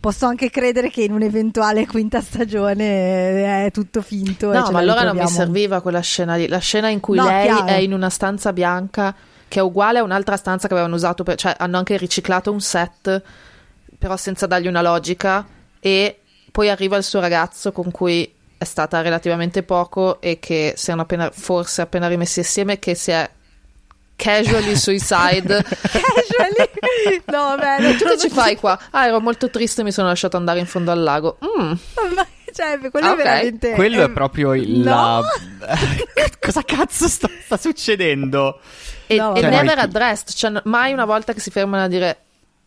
posso 0.00 0.26
anche 0.26 0.50
credere 0.50 0.90
che 0.90 1.02
in 1.02 1.12
un'eventuale 1.12 1.86
quinta 1.86 2.20
stagione 2.20 3.66
è 3.66 3.70
tutto 3.70 4.02
finto. 4.02 4.52
No 4.52 4.70
ma 4.70 4.78
allora 4.78 5.02
non 5.02 5.16
mi 5.16 5.26
serviva 5.28 5.80
quella 5.80 6.00
scena 6.00 6.36
lì, 6.36 6.48
la 6.48 6.58
scena 6.58 6.88
in 6.88 7.00
cui 7.00 7.16
no, 7.16 7.26
lei 7.26 7.46
chiaro. 7.46 7.66
è 7.66 7.74
in 7.74 7.92
una 7.92 8.10
stanza 8.10 8.52
bianca 8.52 9.14
che 9.48 9.60
è 9.60 9.62
uguale 9.62 9.98
a 9.98 10.02
un'altra 10.02 10.36
stanza 10.36 10.66
che 10.66 10.74
avevano 10.74 10.96
usato 10.96 11.22
per, 11.22 11.36
cioè 11.36 11.54
hanno 11.56 11.78
anche 11.78 11.96
riciclato 11.96 12.50
un 12.50 12.60
set 12.60 13.22
però 13.98 14.16
senza 14.16 14.46
dargli 14.46 14.66
una 14.66 14.82
logica 14.82 15.46
e 15.80 16.20
poi 16.50 16.68
arriva 16.68 16.96
il 16.96 17.04
suo 17.04 17.20
ragazzo 17.20 17.72
con 17.72 17.90
cui 17.90 18.32
è 18.58 18.64
stata 18.64 19.00
relativamente 19.02 19.62
poco 19.62 20.20
e 20.20 20.38
che 20.38 20.74
si 20.76 20.86
erano 20.86 21.02
appena, 21.02 21.30
forse 21.30 21.82
appena 21.82 22.08
rimessi 22.08 22.38
insieme 22.38 22.78
che 22.78 22.94
si 22.94 23.10
è 23.10 23.30
casually 24.16 24.74
suicide 24.76 25.62
casually 25.62 27.22
no 27.26 27.54
vabbè 27.56 27.98
cosa 27.98 28.16
ci 28.16 28.30
fai 28.30 28.56
qua? 28.56 28.78
ah 28.90 29.06
ero 29.06 29.20
molto 29.20 29.50
triste 29.50 29.82
e 29.82 29.84
mi 29.84 29.92
sono 29.92 30.08
lasciato 30.08 30.38
andare 30.38 30.58
in 30.58 30.66
fondo 30.66 30.90
al 30.90 31.02
lago 31.02 31.36
mm. 31.44 31.72
ma 32.14 32.26
cioè, 32.56 32.78
quello 32.90 33.08
ah, 33.08 33.12
okay. 33.12 33.22
è 33.22 33.26
veramente. 33.28 33.70
Quello 33.72 34.00
è, 34.00 34.04
è 34.06 34.10
proprio 34.10 34.54
il. 34.54 34.78
No. 34.78 35.20
La... 35.60 35.76
Cosa 36.40 36.62
cazzo 36.62 37.06
sta, 37.06 37.28
sta 37.44 37.58
succedendo? 37.58 38.60
E, 39.06 39.16
no, 39.16 39.34
e 39.34 39.40
cioè, 39.40 39.50
never 39.50 39.78
addressed, 39.78 40.30
cioè 40.30 40.62
mai 40.64 40.94
una 40.94 41.04
volta 41.04 41.34
che 41.34 41.40
si 41.40 41.50
fermano 41.50 41.84
a 41.84 41.88
dire 41.88 42.25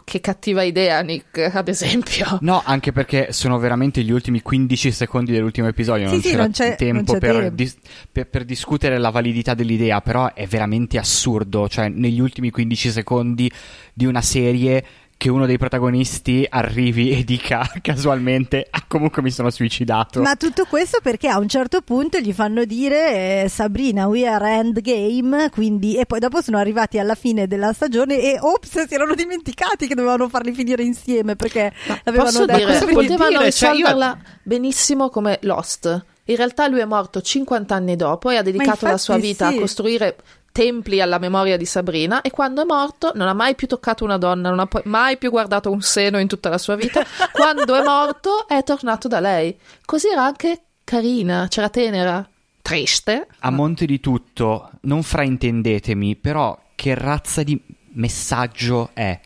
che 0.10 0.22
cattiva 0.22 0.64
idea, 0.64 1.00
Nick, 1.02 1.52
ad 1.54 1.68
esempio. 1.68 2.40
No, 2.42 2.64
anche 2.66 2.92
perché 2.92 3.28
sono 3.32 3.60
veramente 3.60 4.02
gli 4.02 4.12
ultimi 4.12 4.42
15 4.42 4.92
secondi 4.92 5.32
dell'ultimo 5.32 5.68
episodio. 5.68 6.08
Sì, 6.08 6.14
non 6.14 6.22
sì, 6.22 6.30
c'era 6.30 6.42
non 6.42 6.52
c'è, 6.52 6.76
tempo, 6.76 6.94
non 6.96 7.06
c'è 7.06 7.20
per. 7.20 7.52
Dis- 7.52 7.78
per, 8.12 8.28
per, 8.28 8.44
discutere 8.44 8.98
la 8.98 9.12
validità 9.12 9.54
dell'idea, 9.54 10.02
però 10.02 10.34
è 10.34 10.48
veramente 10.48 10.98
assurdo. 10.98 11.70
Cioè, 11.70 11.90
negli 11.90 12.20
ultimi 12.20 12.50
15 12.50 12.90
secondi 12.90 13.52
di 13.94 14.06
una 14.06 14.22
serie 14.22 14.84
che 15.20 15.30
uno 15.30 15.46
dei 15.46 15.58
protagonisti 15.58 16.48
arrivi 16.50 17.12
e 17.12 17.26
dica 17.26 17.70
casualmente 17.84 18.66
ah 18.70 18.86
comunque 18.88 19.22
mi 19.22 19.32
sono 19.32 19.50
suicidato 19.50 20.22
ma 20.22 20.38
tutto 20.38 20.64
questo 20.64 21.00
perché 21.04 21.28
a 21.28 21.40
un 21.40 21.50
certo 21.50 21.82
punto 21.82 22.20
gli 22.20 22.32
fanno 22.32 22.64
dire 22.64 23.44
eh, 23.44 23.50
Sabrina 23.50 24.08
we 24.08 24.26
are 24.26 24.50
endgame 24.50 25.50
quindi 25.50 25.98
e 25.98 26.06
poi 26.06 26.20
dopo 26.20 26.42
sono 26.42 26.58
arrivati 26.58 27.00
alla 27.00 27.16
fine 27.16 27.48
della 27.48 27.74
stagione 27.74 28.18
e 28.22 28.38
ops 28.40 28.86
si 28.86 28.94
erano 28.94 29.14
dimenticati 29.14 29.88
che 29.88 29.94
dovevano 29.94 30.30
farli 30.30 30.54
finire 30.54 30.84
insieme 30.84 31.36
perché 31.36 31.74
ma 31.88 32.00
avevano 32.06 32.46
detto 32.46 32.56
dire, 32.56 32.80
potevano 32.94 33.42
risolverla 33.42 33.52
cioè 33.52 34.16
io... 34.16 34.18
benissimo 34.42 35.10
come 35.10 35.38
Lost 35.42 36.06
in 36.30 36.36
realtà 36.36 36.68
lui 36.68 36.80
è 36.80 36.86
morto 36.86 37.22
50 37.22 37.74
anni 37.76 37.96
dopo 37.96 38.30
e 38.30 38.38
ha 38.38 38.42
dedicato 38.42 38.70
infatti, 38.70 38.92
la 38.92 38.98
sua 38.98 39.18
vita 39.18 39.50
sì. 39.50 39.56
a 39.56 39.60
costruire 39.60 40.18
templi 40.52 41.02
alla 41.02 41.20
memoria 41.20 41.58
di 41.58 41.66
Sabrina 41.66 42.22
e 42.22 42.32
quando 42.32 42.62
è 42.62 42.66
morto 42.66 43.12
non 43.16 43.28
ha 43.28 43.34
mai 43.34 43.56
più 43.56 43.68
toccato 43.68 44.04
una 44.04 44.18
donna, 44.18 44.50
non 44.50 44.60
ha 44.60 44.68
mai 44.86 45.18
più 45.18 45.30
guardato 45.30 45.72
un 45.72 45.82
seno 45.82 46.20
in 46.20 46.28
tutta 46.28 46.50
la 46.50 46.58
sua 46.58 46.76
vita. 46.76 47.04
quando 47.34 47.76
è 47.76 47.84
morto 47.84 48.48
è 48.48 48.64
tornato 48.64 49.08
da 49.08 49.20
lei. 49.20 49.58
Così 49.86 50.08
era 50.10 50.24
anche 50.24 50.62
carina, 50.84 51.48
c'era 51.50 51.70
tenera, 51.70 52.28
triste. 52.62 53.28
A 53.40 53.50
monte 53.50 53.86
di 53.86 54.00
tutto, 54.00 54.70
non 54.82 55.02
fraintendetemi, 55.04 56.16
però 56.16 56.58
che 56.76 56.94
razza 56.94 57.44
di 57.44 57.60
messaggio 57.94 58.92
è? 58.94 59.20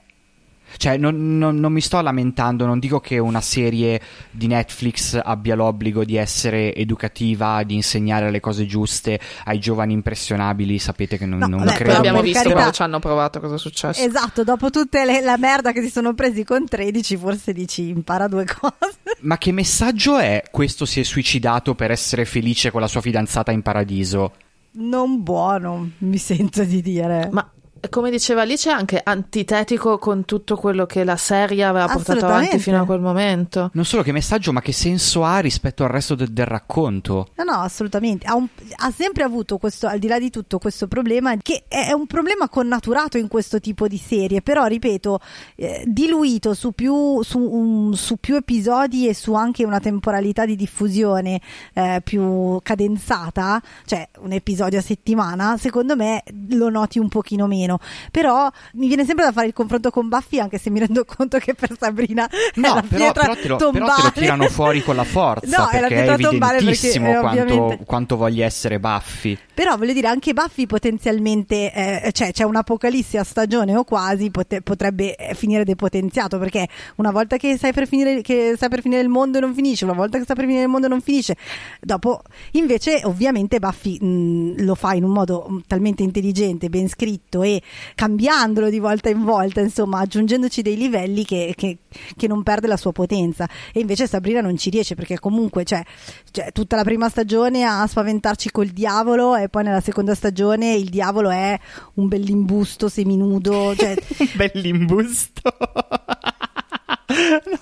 Cioè, 0.77 0.97
non, 0.97 1.37
non, 1.37 1.55
non, 1.57 1.71
mi 1.71 1.81
sto 1.81 1.99
lamentando, 2.01 2.65
non 2.65 2.79
dico 2.79 2.99
che 2.99 3.17
una 3.17 3.41
serie 3.41 4.01
di 4.31 4.47
Netflix 4.47 5.19
abbia 5.21 5.55
l'obbligo 5.55 6.03
di 6.03 6.15
essere 6.15 6.73
educativa, 6.75 7.63
di 7.63 7.75
insegnare 7.75 8.31
le 8.31 8.39
cose 8.39 8.65
giuste 8.65 9.19
ai 9.45 9.59
giovani 9.59 9.93
impressionabili. 9.93 10.79
Sapete 10.79 11.17
che 11.17 11.25
non, 11.25 11.39
no, 11.39 11.47
non 11.47 11.65
beh, 11.65 11.73
credo. 11.73 11.97
Abbiamo 11.97 12.21
visto 12.21 12.49
quando 12.51 12.71
ci 12.71 12.81
hanno 12.81 12.99
provato 12.99 13.39
cosa 13.39 13.55
è 13.55 13.59
successo. 13.59 14.03
Esatto, 14.03 14.43
dopo 14.43 14.69
tutta 14.69 15.03
la 15.03 15.37
merda 15.37 15.71
che 15.71 15.81
si 15.81 15.89
sono 15.89 16.13
presi 16.13 16.43
con 16.43 16.67
13, 16.67 17.17
forse 17.17 17.53
dici 17.53 17.89
impara 17.89 18.27
due 18.27 18.45
cose. 18.59 18.97
Ma 19.21 19.37
che 19.37 19.51
messaggio 19.51 20.17
è 20.17 20.43
questo 20.51 20.85
si 20.85 20.99
è 20.99 21.03
suicidato 21.03 21.75
per 21.75 21.91
essere 21.91 22.25
felice 22.25 22.71
con 22.71 22.81
la 22.81 22.87
sua 22.87 23.01
fidanzata 23.01 23.51
in 23.51 23.61
paradiso? 23.61 24.33
Non 24.75 25.21
buono, 25.21 25.91
mi 25.99 26.17
sento 26.17 26.63
di 26.63 26.81
dire. 26.81 27.29
Ma 27.31 27.47
come 27.89 28.09
diceva 28.09 28.41
Alice, 28.41 28.69
è 28.69 28.73
anche 28.73 29.01
antitetico 29.03 29.97
con 29.97 30.25
tutto 30.25 30.55
quello 30.55 30.85
che 30.85 31.03
la 31.03 31.17
serie 31.17 31.63
aveva 31.63 31.87
portato 31.87 32.25
avanti 32.25 32.57
fino 32.59 32.81
a 32.81 32.85
quel 32.85 33.01
momento. 33.01 33.71
Non 33.73 33.83
solo 33.83 34.03
che 34.03 34.11
messaggio, 34.11 34.53
ma 34.53 34.61
che 34.61 34.71
senso 34.71 35.23
ha 35.23 35.39
rispetto 35.39 35.83
al 35.83 35.89
resto 35.89 36.15
de- 36.15 36.31
del 36.31 36.45
racconto? 36.45 37.29
No, 37.35 37.43
no, 37.43 37.53
assolutamente. 37.53 38.25
Ha, 38.25 38.35
un, 38.35 38.47
ha, 38.77 38.91
sempre 38.91 39.23
avuto 39.23 39.57
questo, 39.57 39.87
al 39.87 39.99
di 39.99 40.07
là 40.07 40.17
di 40.17 40.29
tutto, 40.29 40.59
questo 40.59 40.87
problema, 40.87 41.35
che 41.37 41.63
è 41.67 41.91
un 41.91 42.07
problema 42.07 42.47
connaturato 42.47 43.17
in 43.17 43.27
questo 43.27 43.59
tipo 43.59 43.87
di 43.87 43.97
serie, 43.97 44.41
però, 44.41 44.65
ripeto, 44.65 45.19
eh, 45.55 45.83
diluito 45.85 46.53
su 46.53 46.71
più, 46.71 47.21
su, 47.21 47.39
un, 47.39 47.95
su 47.95 48.17
più, 48.17 48.35
episodi 48.35 49.07
e 49.07 49.13
su 49.13 49.33
anche 49.33 49.65
una 49.65 49.79
temporalità 49.79 50.45
di 50.45 50.55
diffusione 50.55 51.41
eh, 51.73 52.01
più 52.03 52.59
cadenzata, 52.63 53.61
cioè 53.85 54.07
un 54.19 54.31
episodio 54.31 54.79
a 54.79 54.81
settimana, 54.81 55.57
secondo 55.57 55.95
me 55.95 56.23
lo 56.49 56.69
noti 56.69 56.99
un 56.99 57.09
pochino 57.09 57.45
meno 57.47 57.72
meno. 57.73 57.79
Però 58.11 58.49
mi 58.73 58.87
viene 58.87 59.05
sempre 59.05 59.25
da 59.25 59.31
fare 59.31 59.47
il 59.47 59.53
confronto 59.53 59.89
con 59.89 60.07
Buffy, 60.09 60.39
anche 60.39 60.57
se 60.57 60.69
mi 60.69 60.79
rendo 60.79 61.05
conto 61.05 61.37
che 61.39 61.53
per 61.53 61.75
Sabrina 61.77 62.29
no, 62.55 62.67
è 62.67 62.73
la 62.75 62.81
però, 62.81 63.03
pietra 63.03 63.21
però, 63.21 63.35
te 63.35 63.47
lo, 63.47 63.55
tombale. 63.57 63.85
però 63.85 63.95
te 63.95 64.03
lo 64.03 64.11
tirano 64.21 64.49
fuori 64.49 64.83
con 64.83 64.95
la 64.95 65.03
forza 65.05 65.57
No, 65.57 65.69
è 65.69 65.79
la 65.79 65.87
perché 65.87 65.95
è 65.95 66.05
pietra 66.05 66.29
tombale 66.29 66.57
perché, 66.57 66.69
evidentissimo 66.71 67.09
eh, 67.09 67.19
quanto, 67.19 67.41
ovviamente- 67.41 67.85
quanto 67.85 68.17
voglia 68.17 68.45
essere 68.45 68.79
Buffy. 68.79 69.37
Però 69.53 69.77
voglio 69.77 69.93
dire, 69.93 70.07
anche 70.07 70.33
Buffy 70.33 70.65
potenzialmente, 70.65 71.71
eh, 71.73 72.11
cioè 72.11 72.31
c'è 72.31 72.43
un'apocalisse 72.43 73.17
a 73.17 73.23
stagione 73.23 73.75
o 73.75 73.83
quasi, 73.83 74.31
pote- 74.31 74.61
potrebbe 74.61 75.15
eh, 75.15 75.35
finire 75.35 75.63
depotenziato 75.63 76.39
perché 76.39 76.67
una 76.95 77.11
volta 77.11 77.37
che 77.37 77.55
stai 77.57 77.71
per 77.73 77.87
finire, 77.87 78.21
che 78.21 78.53
stai 78.55 78.69
per 78.69 78.81
finire 78.81 79.01
il 79.01 79.09
mondo 79.09 79.39
non 79.39 79.53
finisce, 79.53 79.83
una 79.85 79.93
volta 79.93 80.17
che 80.17 80.23
sta 80.23 80.33
per 80.33 80.45
finire 80.45 80.63
il 80.63 80.69
mondo 80.69 80.87
non 80.87 81.01
finisce. 81.01 81.35
Dopo, 81.79 82.21
invece, 82.51 83.01
ovviamente 83.03 83.59
Buffy 83.59 83.99
mh, 83.99 84.63
lo 84.63 84.75
fa 84.75 84.93
in 84.93 85.03
un 85.03 85.11
modo 85.11 85.61
talmente 85.67 86.03
intelligente, 86.03 86.69
ben 86.69 86.87
scritto 86.89 87.43
e 87.43 87.61
cambiandolo 87.95 88.69
di 88.69 88.79
volta 88.79 89.09
in 89.09 89.23
volta, 89.23 89.61
insomma, 89.61 89.99
aggiungendoci 89.99 90.61
dei 90.61 90.75
livelli 90.77 91.25
che, 91.25 91.53
che- 91.55 91.77
che 92.15 92.27
non 92.27 92.43
perde 92.43 92.67
la 92.67 92.77
sua 92.77 92.91
potenza. 92.91 93.47
E 93.71 93.79
invece 93.79 94.07
Sabrina 94.07 94.41
non 94.41 94.57
ci 94.57 94.69
riesce 94.69 94.95
perché 94.95 95.19
comunque, 95.19 95.63
cioè, 95.63 95.83
cioè, 96.31 96.51
tutta 96.51 96.75
la 96.75 96.83
prima 96.83 97.09
stagione 97.09 97.63
a 97.63 97.85
spaventarci 97.87 98.51
col 98.51 98.67
diavolo 98.67 99.35
e 99.35 99.49
poi 99.49 99.63
nella 99.63 99.81
seconda 99.81 100.15
stagione 100.15 100.73
il 100.73 100.89
diavolo 100.89 101.29
è 101.29 101.57
un 101.95 102.07
bell'imbusto 102.07 102.89
seminudo, 102.89 103.73
cioè, 103.75 103.95
Bell'imbusto. 104.35 105.41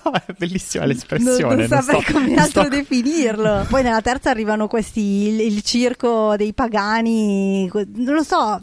no, 0.04 0.12
è 0.26 0.32
bellissima 0.36 0.84
l'espressione. 0.86 1.38
non, 1.40 1.56
non 1.56 1.68
saprei 1.68 2.00
sto- 2.02 2.12
come 2.12 2.28
non 2.28 2.38
altro 2.38 2.62
sto- 2.62 2.70
definirlo. 2.70 3.66
Poi 3.68 3.82
nella 3.82 4.00
terza 4.00 4.30
arrivano 4.30 4.66
questi, 4.66 5.00
il, 5.28 5.40
il 5.40 5.62
circo 5.62 6.34
dei 6.36 6.52
pagani, 6.54 7.68
non 7.72 8.14
lo 8.14 8.22
so. 8.22 8.62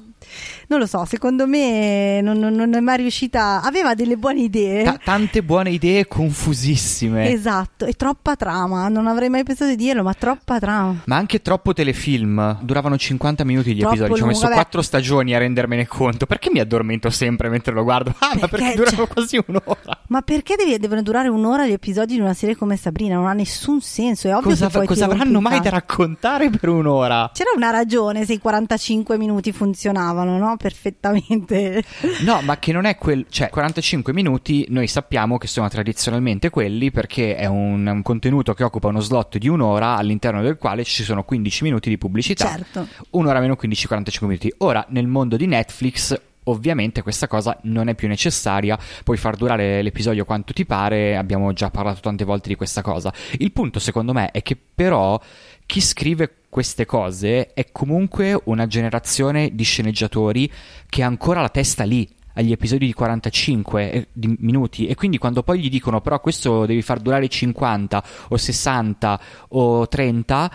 Non 0.69 0.77
lo 0.77 0.86
so, 0.86 1.03
secondo 1.05 1.47
me 1.47 2.21
non, 2.21 2.38
non- 2.38 2.53
non 2.53 2.75
è 2.75 2.79
mai 2.79 2.97
riuscita. 2.97 3.62
Aveva 3.63 3.95
delle 3.95 4.17
buone 4.17 4.41
idee. 4.41 4.84
Ta- 4.84 4.99
tante 5.03 5.41
buone 5.41 5.71
idee 5.71 6.05
confusissime. 6.08 7.32
Esatto, 7.32 7.86
e 7.86 7.93
troppa 7.93 8.36
trama. 8.36 8.88
Non 8.88 9.08
avrei 9.08 9.29
mai 9.29 9.43
pensato 9.43 9.71
di 9.71 9.75
dirlo, 9.75 10.03
ma 10.03 10.13
troppa 10.13 10.60
trama. 10.60 11.01
Ma 11.05 11.15
anche 11.15 11.41
troppo 11.41 11.73
telefilm. 11.73 12.60
Duravano 12.62 12.97
50 12.97 13.43
minuti 13.45 13.73
gli 13.73 13.79
Troppo 13.79 13.95
episodi. 13.95 14.19
Ci 14.19 14.23
ho 14.23 14.27
messo. 14.27 14.47
4 14.47 14.82
stagioni 14.84 15.34
a 15.34 15.39
rendermene 15.39 15.88
conto. 15.88 16.27
Perché 16.27 16.51
mi 16.51 16.60
addormento 16.60 17.10
sempre 17.10 17.49
mentre 17.49 17.73
lo 17.73 17.84
guardo? 17.84 18.13
Ah, 18.19 18.36
ma 18.39 18.47
perché 18.47 18.58
Perché, 18.58 18.75
durano 18.75 18.95
cioè- 18.97 19.08
quasi 19.08 19.39
un'ora. 19.47 20.01
Ma 20.10 20.21
perché 20.21 20.55
devi- 20.55 20.77
devono 20.77 21.01
durare 21.01 21.29
un'ora 21.29 21.65
gli 21.65 21.71
episodi 21.71 22.13
di 22.13 22.19
una 22.19 22.34
serie 22.36 22.55
come 22.55 22.75
Sabrina? 22.75 23.15
Non 23.15 23.25
ha 23.25 23.34
nessun 23.34 23.82
senso. 23.82 24.27
È 24.27 24.36
ovvio 24.36 24.49
Cosa, 24.51 24.67
che 24.67 24.77
poi 24.77 24.86
cosa 24.88 25.05
avranno 25.05 25.41
mai 25.41 25.60
da 25.62 25.69
raccontare 25.71 26.49
per 26.51 26.69
un'ora? 26.69 27.32
C'era 27.34 27.49
una 27.55 27.71
ragione 27.71 28.23
se 28.25 28.34
i 28.34 28.39
45 28.39 29.17
minuti 29.17 29.51
funzionavano, 29.51 30.38
no? 30.38 30.58
Perfettamente. 30.59 31.81
No, 32.25 32.41
ma 32.41 32.59
che 32.59 32.73
non 32.73 32.83
è 32.83 32.97
quel. 32.97 33.25
cioè, 33.29 33.49
45 33.49 34.11
minuti 34.11 34.65
noi 34.67 34.87
sappiamo 34.87 35.37
che 35.37 35.47
sono 35.47 35.69
tradizionalmente 35.69 36.49
quelli 36.49 36.91
perché 36.91 37.37
è 37.37 37.45
un, 37.45 37.87
un 37.87 38.01
contenuto 38.01 38.53
che 38.53 38.65
occupa 38.65 38.89
uno 38.89 38.99
slot 38.99 39.37
di 39.37 39.47
un'ora 39.47 39.95
all'interno 39.95 40.41
del 40.41 40.57
quale 40.57 40.83
ci 40.83 41.03
sono 41.03 41.23
15 41.23 41.63
minuti 41.63 41.87
di 41.87 41.97
pubblicità. 41.97 42.49
Certo. 42.49 42.87
Un'ora 43.11 43.39
meno 43.39 43.57
15-45 43.59 44.25
minuti. 44.25 44.53
Ora, 44.57 44.85
nel 44.89 45.07
mondo 45.07 45.37
di 45.37 45.47
Netflix. 45.47 46.19
Ovviamente 46.43 47.03
questa 47.03 47.27
cosa 47.27 47.55
non 47.63 47.89
è 47.89 47.95
più 47.95 48.07
necessaria, 48.07 48.75
puoi 49.03 49.17
far 49.17 49.35
durare 49.35 49.83
l'episodio 49.83 50.25
quanto 50.25 50.51
ti 50.51 50.65
pare, 50.65 51.15
abbiamo 51.15 51.53
già 51.53 51.69
parlato 51.69 51.99
tante 51.99 52.23
volte 52.23 52.49
di 52.49 52.55
questa 52.55 52.81
cosa. 52.81 53.13
Il 53.33 53.51
punto 53.51 53.77
secondo 53.77 54.13
me 54.13 54.31
è 54.31 54.41
che 54.41 54.57
però 54.57 55.21
chi 55.67 55.79
scrive 55.79 56.38
queste 56.49 56.85
cose 56.85 57.53
è 57.53 57.71
comunque 57.71 58.39
una 58.45 58.67
generazione 58.67 59.51
di 59.53 59.63
sceneggiatori 59.63 60.51
che 60.88 61.03
ha 61.03 61.07
ancora 61.07 61.41
la 61.41 61.49
testa 61.49 61.83
lì 61.83 62.07
agli 62.33 62.51
episodi 62.51 62.85
di 62.85 62.93
45 62.93 63.91
eh, 63.91 64.07
minuti. 64.39 64.88
E 64.88 64.95
quindi 64.95 65.17
quando 65.17 65.43
poi 65.43 65.59
gli 65.59 65.69
dicono 65.69 66.01
però 66.01 66.19
questo 66.19 66.65
devi 66.65 66.81
far 66.81 66.99
durare 66.99 67.27
50 67.27 68.03
o 68.29 68.38
60 68.38 69.19
o 69.49 69.88
30 69.88 70.51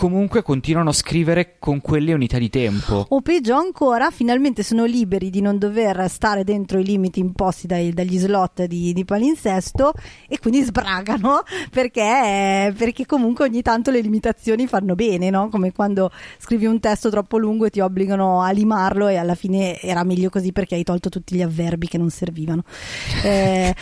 comunque 0.00 0.40
continuano 0.40 0.88
a 0.88 0.92
scrivere 0.94 1.56
con 1.58 1.82
quelle 1.82 2.14
unità 2.14 2.38
di 2.38 2.48
tempo. 2.48 3.04
O 3.10 3.20
peggio 3.20 3.54
ancora, 3.54 4.10
finalmente 4.10 4.62
sono 4.62 4.86
liberi 4.86 5.28
di 5.28 5.42
non 5.42 5.58
dover 5.58 6.08
stare 6.08 6.42
dentro 6.42 6.78
i 6.78 6.84
limiti 6.84 7.20
imposti 7.20 7.66
dai- 7.66 7.92
dagli 7.92 8.16
slot 8.16 8.64
di, 8.64 8.94
di 8.94 9.04
palinsesto 9.04 9.92
e 10.26 10.38
quindi 10.38 10.62
sbragano 10.62 11.42
perché, 11.70 12.72
perché 12.78 13.04
comunque 13.04 13.44
ogni 13.44 13.60
tanto 13.60 13.90
le 13.90 14.00
limitazioni 14.00 14.66
fanno 14.66 14.94
bene, 14.94 15.28
no? 15.28 15.50
Come 15.50 15.70
quando 15.70 16.10
scrivi 16.38 16.64
un 16.64 16.80
testo 16.80 17.10
troppo 17.10 17.36
lungo 17.36 17.66
e 17.66 17.70
ti 17.70 17.80
obbligano 17.80 18.40
a 18.40 18.52
limarlo 18.52 19.06
e 19.06 19.16
alla 19.16 19.34
fine 19.34 19.78
era 19.82 20.02
meglio 20.02 20.30
così 20.30 20.50
perché 20.50 20.76
hai 20.76 20.82
tolto 20.82 21.10
tutti 21.10 21.34
gli 21.36 21.42
avverbi 21.42 21.88
che 21.88 21.98
non 21.98 22.08
servivano. 22.08 22.64
Eh, 23.22 23.74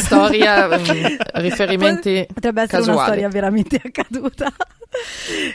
storia, 0.00 0.66
mm, 0.76 1.04
riferimenti 1.34 2.26
Potrebbe 2.32 2.62
essere 2.62 2.82
una 2.82 2.86
casuali. 2.86 3.10
storia 3.10 3.28
veramente 3.28 3.80
accaduta. 3.82 4.52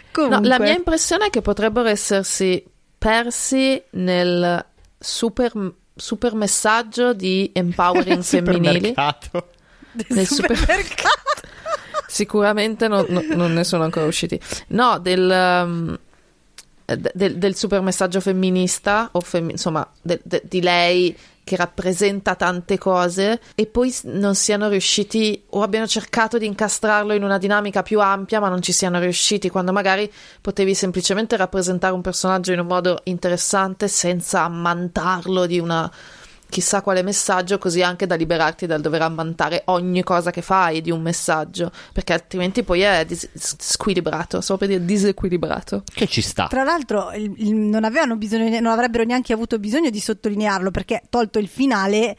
No, 0.05 0.09
Comunque. 0.11 0.47
la 0.47 0.59
mia 0.59 0.75
impressione 0.75 1.27
è 1.27 1.29
che 1.29 1.41
potrebbero 1.41 1.87
essersi 1.87 2.63
persi 2.97 3.81
nel 3.91 4.65
super, 4.97 5.51
super 5.95 6.33
messaggio 6.35 7.13
di 7.13 7.51
empowering 7.53 8.21
femminili. 8.23 8.93
Nel 10.09 10.27
supermercato. 10.27 11.15
Sicuramente 12.07 12.87
non, 12.87 13.05
non- 13.09 13.25
non 13.29 13.53
ne 13.53 13.63
sono 13.63 13.83
ancora 13.83 14.05
usciti. 14.05 14.39
No, 14.69 14.97
del, 14.99 15.29
um, 15.65 15.97
de- 16.85 17.11
del, 17.13 17.37
del 17.37 17.55
super 17.55 17.81
messaggio 17.81 18.21
femminista, 18.21 19.09
o 19.11 19.19
fem- 19.21 19.49
insomma, 19.51 19.87
de- 20.01 20.21
de- 20.23 20.43
di 20.45 20.61
lei 20.61 21.15
che 21.47 21.55
rappresenta 21.55 22.35
tante 22.35 22.77
cose 22.77 23.39
e 23.55 23.67
poi 23.67 23.95
non 24.03 24.35
siano 24.35 24.67
riusciti 24.67 25.45
o 25.51 25.61
abbiano 25.61 25.87
cercato 25.87 26.37
di 26.37 26.45
incastrarlo 26.45 27.13
in 27.13 27.23
una 27.23 27.37
dinamica 27.37 27.83
più 27.83 28.01
ampia 28.01 28.41
ma 28.41 28.49
non 28.49 28.61
ci 28.61 28.73
siano 28.73 28.99
riusciti 28.99 29.49
quando 29.49 29.71
magari 29.71 30.11
potevi 30.41 30.75
semplicemente 30.75 31.37
rappresentare 31.37 31.93
un 31.93 32.01
personaggio 32.01 32.51
in 32.51 32.59
un 32.59 32.67
modo 32.67 32.99
interessante 33.05 33.87
senza 33.87 34.41
ammantarlo 34.41 35.45
di 35.45 35.57
una 35.57 35.89
chissà 36.49 36.81
quale 36.81 37.01
messaggio 37.03 37.57
così 37.57 37.81
anche 37.83 38.05
da 38.07 38.15
liberarti 38.15 38.65
dal 38.65 38.81
dover 38.81 39.01
ammantare 39.01 39.63
ogni 39.65 40.03
cosa 40.03 40.31
che 40.31 40.41
fai 40.41 40.81
di 40.81 40.91
un 40.91 41.01
messaggio 41.01 41.71
perché 41.93 42.13
altrimenti 42.13 42.63
poi 42.63 42.81
è 42.81 43.03
dis- 43.05 43.29
squilibrato 43.35 44.41
stavo 44.41 44.59
per 44.59 44.69
dire 44.69 44.85
disequilibrato 44.85 45.83
Che 45.93 46.07
ci 46.07 46.21
sta. 46.21 46.47
Tra 46.47 46.63
l'altro 46.63 47.11
il- 47.11 47.33
il- 47.37 47.53
non, 47.55 47.83
avevano 47.83 48.15
bisogno, 48.15 48.47
non 48.59 48.71
avrebbero 48.71 49.03
neanche 49.03 49.33
avuto 49.33 49.59
bisogno 49.59 49.89
di 49.89 49.99
sottolinearlo 49.99 50.71
perché 50.71 51.01
tolto 51.09 51.39
il 51.39 51.47
finale 51.47 52.15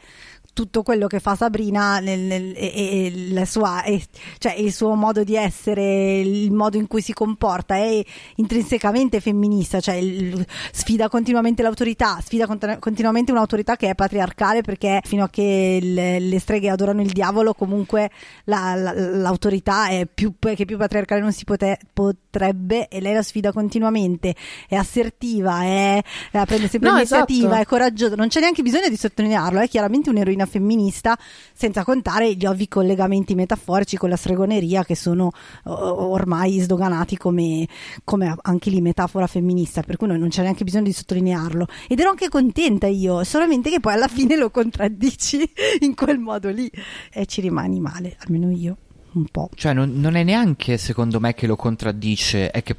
tutto 0.59 0.83
quello 0.83 1.07
che 1.07 1.21
fa 1.21 1.35
Sabrina 1.35 1.99
nel- 1.99 2.19
nel- 2.19 2.53
e, 2.53 2.65
e 3.05 3.13
la 3.31 3.45
sua, 3.45 3.81
e- 3.83 4.03
cioè 4.39 4.55
il 4.55 4.73
suo 4.73 4.93
modo 4.95 5.23
di 5.23 5.37
essere, 5.37 6.19
il 6.19 6.51
modo 6.51 6.75
in 6.75 6.85
cui 6.87 7.01
si 7.01 7.13
comporta 7.13 7.75
è 7.75 8.03
intrinsecamente 8.35 9.21
femminista, 9.21 9.79
cioè 9.79 9.95
il- 9.95 10.45
sfida 10.73 11.07
continuamente 11.07 11.61
l'autorità, 11.63 12.19
sfida 12.21 12.45
cont- 12.45 12.77
continuamente 12.79 13.31
un'autorità 13.31 13.77
che 13.77 13.89
è 13.89 13.95
patriarcale 13.95 14.61
perché 14.61 14.99
fino 15.05 15.23
a 15.23 15.29
che 15.29 15.79
le, 15.81 16.19
le 16.19 16.39
streghe 16.39 16.69
adorano 16.69 17.01
il 17.01 17.11
diavolo 17.11 17.53
comunque 17.53 18.09
la- 18.45 18.75
la- 18.75 18.93
l'autorità 18.93 19.87
è 19.87 20.05
più, 20.13 20.33
che 20.39 20.65
più 20.65 20.77
patriarcale 20.77 21.21
non 21.21 21.31
si 21.31 21.45
pote- 21.45 21.79
potrebbe 21.93 22.89
e 22.89 22.99
lei 22.99 23.13
la 23.13 23.23
sfida 23.23 23.53
continuamente, 23.53 24.35
è 24.67 24.75
assertiva, 24.75 25.61
è, 25.63 26.01
eh, 26.31 26.45
prende 26.45 26.67
sempre 26.67 26.89
No, 26.89 26.95
l'iniziativa, 26.95 27.47
esatto. 27.47 27.61
è 27.61 27.65
coraggiosa, 27.65 28.15
non 28.15 28.27
c'è 28.27 28.39
neanche 28.41 28.61
bisogno 28.61 28.89
di 28.89 28.97
sottolinearlo, 28.97 29.59
è 29.59 29.67
chiaramente 29.69 30.09
un'eroina 30.09 30.45
femminista, 30.49 31.17
senza 31.53 31.85
contare 31.85 32.33
gli 32.33 32.45
ovvi 32.45 32.67
collegamenti 32.67 33.35
metaforici 33.35 33.95
con 33.95 34.09
la 34.09 34.17
stregoneria 34.17 34.83
che 34.83 34.95
sono 34.95 35.31
ormai 35.63 36.59
sdoganati 36.59 37.15
come, 37.15 37.67
come 38.03 38.35
anche 38.41 38.69
lì 38.69 38.81
metafora 38.81 39.27
femminista, 39.27 39.81
per 39.81 39.95
cui 39.95 40.07
non 40.07 40.27
c'è 40.27 40.41
neanche 40.41 40.63
bisogno 40.63 40.85
di 40.85 40.93
sottolinearlo. 40.93 41.67
Ed 41.87 41.99
ero 41.99 42.09
anche 42.09 42.29
contenta 42.29 42.87
io, 42.87 43.23
solamente 43.23 43.69
che 43.69 43.79
poi 43.79 43.93
alla 43.93 44.07
fine 44.07 44.35
lo 44.35 44.49
contraddici 44.49 45.49
in 45.81 45.95
quel 45.95 46.19
modo 46.19 46.49
lì 46.49 46.69
e 47.11 47.25
ci 47.25 47.41
rimani 47.41 47.79
male, 47.79 48.17
almeno 48.25 48.51
io, 48.51 48.77
un 49.13 49.25
po'. 49.25 49.49
Cioè, 49.53 49.73
non, 49.73 49.93
non 49.95 50.15
è 50.15 50.23
neanche 50.23 50.77
secondo 50.77 51.19
me 51.19 51.33
che 51.33 51.47
lo 51.47 51.55
contraddice, 51.55 52.51
è 52.51 52.63
che 52.63 52.75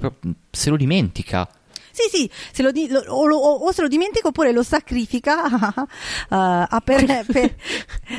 se 0.50 0.70
lo 0.70 0.76
dimentica. 0.76 1.48
Sì, 1.92 2.08
sì, 2.10 2.30
se 2.52 2.62
lo 2.62 2.70
di- 2.70 2.88
lo- 2.88 3.02
o, 3.08 3.26
lo- 3.26 3.36
o 3.36 3.72
se 3.72 3.82
lo 3.82 3.88
dimentica 3.88 4.28
oppure 4.28 4.52
lo 4.52 4.62
sacrifica 4.62 5.38
ah, 6.28 6.82
per- 6.84 7.24
per- 7.26 7.54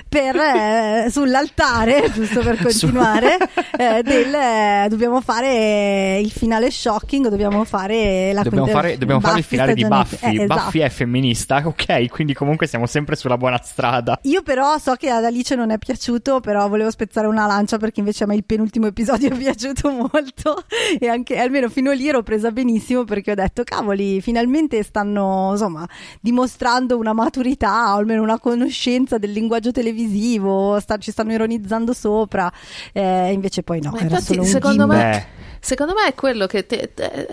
per, 0.07 0.36
eh, 0.36 1.07
sull'altare, 1.10 2.12
giusto 2.12 2.41
per 2.41 2.57
continuare, 2.62 3.38
eh, 3.77 4.01
del, 4.03 4.34
eh, 4.34 4.86
dobbiamo 4.89 5.21
fare 5.21 6.19
il 6.19 6.31
finale 6.31 6.71
shocking, 6.71 7.27
dobbiamo 7.29 7.63
fare 7.63 8.31
la 8.34 8.41
Dobbiamo 8.43 8.65
quinta- 8.65 8.81
fare, 8.81 8.97
dobbiamo 8.97 9.21
fare 9.21 9.38
il 9.39 9.43
finale 9.43 9.73
di 9.73 9.86
Buffy. 9.86 10.17
eh, 10.21 10.43
esatto. 10.43 10.53
Buffy 10.63 10.79
è 10.79 10.89
femminista, 10.89 11.62
ok, 11.65 12.07
quindi 12.10 12.34
comunque 12.34 12.67
siamo 12.67 12.86
sempre 12.86 13.15
sulla 13.15 13.38
buona 13.38 13.60
strada. 13.63 14.19
Io 14.23 14.41
però 14.41 14.77
so 14.77 14.93
che 14.95 15.10
ad 15.10 15.23
Alice 15.23 15.55
non 15.55 15.71
è 15.71 15.77
piaciuto, 15.77 16.39
però 16.39 16.67
volevo 16.67 16.89
spezzare 16.91 17.27
una 17.27 17.45
lancia 17.45 17.77
perché 17.77 17.99
invece 17.99 18.23
a 18.23 18.27
me 18.27 18.36
il 18.36 18.43
penultimo 18.43 18.88
episodio 18.88 19.29
è 19.29 19.38
piaciuto 19.38 19.89
molto 19.89 20.63
e 20.99 21.07
anche 21.07 21.38
almeno 21.38 21.69
fino 21.69 21.91
lì 21.91 22.07
ero 22.07 22.23
presa 22.23 22.51
benissimo 22.51 23.03
perché 23.03 23.31
ho 23.31 23.36
detto 23.36 23.61
detto 23.62 23.76
cavoli, 23.76 24.21
finalmente 24.21 24.82
stanno 24.84 25.50
insomma 25.52 25.88
dimostrando 26.19 26.97
una 26.97 27.13
maturità 27.13 27.93
o 27.93 27.97
almeno 27.97 28.21
una 28.21 28.39
conoscenza 28.39 29.17
del 29.17 29.32
linguaggio 29.32 29.71
televisivo, 29.71 30.80
sta, 30.80 30.97
ci 30.97 31.12
stanno 31.12 31.34
ironizzando 31.34 31.93
sopra, 31.93 32.52
eh, 32.93 33.32
invece 33.32 33.63
poi 33.63 33.80
no, 33.82 33.91
infatti, 34.04 34.34
secondo 34.45 34.88
me, 34.88 35.28
secondo 35.60 35.93
me 35.93 36.08
è 36.08 36.15
quello 36.15 36.47
che 36.47 36.65
te- 36.65 36.91
te- 36.93 37.28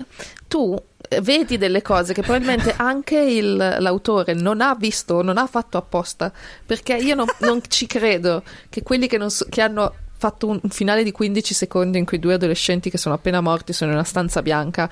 tu 0.46 0.76
vedi 1.22 1.56
delle 1.56 1.80
cose 1.82 2.12
che 2.12 2.22
probabilmente 2.22 2.74
anche 2.76 3.18
il- 3.18 3.76
l'autore 3.78 4.34
non 4.34 4.60
ha 4.60 4.74
visto, 4.74 5.22
non 5.22 5.38
ha 5.38 5.46
fatto 5.46 5.78
apposta, 5.78 6.32
perché 6.66 6.94
io 6.96 7.14
non, 7.14 7.26
non 7.40 7.60
ci 7.68 7.86
credo 7.86 8.42
che 8.68 8.82
quelli 8.82 9.06
che, 9.06 9.16
non 9.18 9.30
so- 9.30 9.46
che 9.48 9.60
hanno 9.62 9.94
fatto 10.20 10.48
un 10.48 10.58
un 10.60 10.70
finale 10.70 11.04
di 11.04 11.12
15 11.12 11.54
secondi 11.54 11.96
in 11.96 12.04
cui 12.04 12.18
due 12.18 12.34
adolescenti 12.34 12.90
che 12.90 12.98
sono 12.98 13.14
appena 13.14 13.40
morti 13.40 13.72
sono 13.72 13.90
in 13.92 13.96
una 13.98 14.04
stanza 14.04 14.42
bianca 14.42 14.90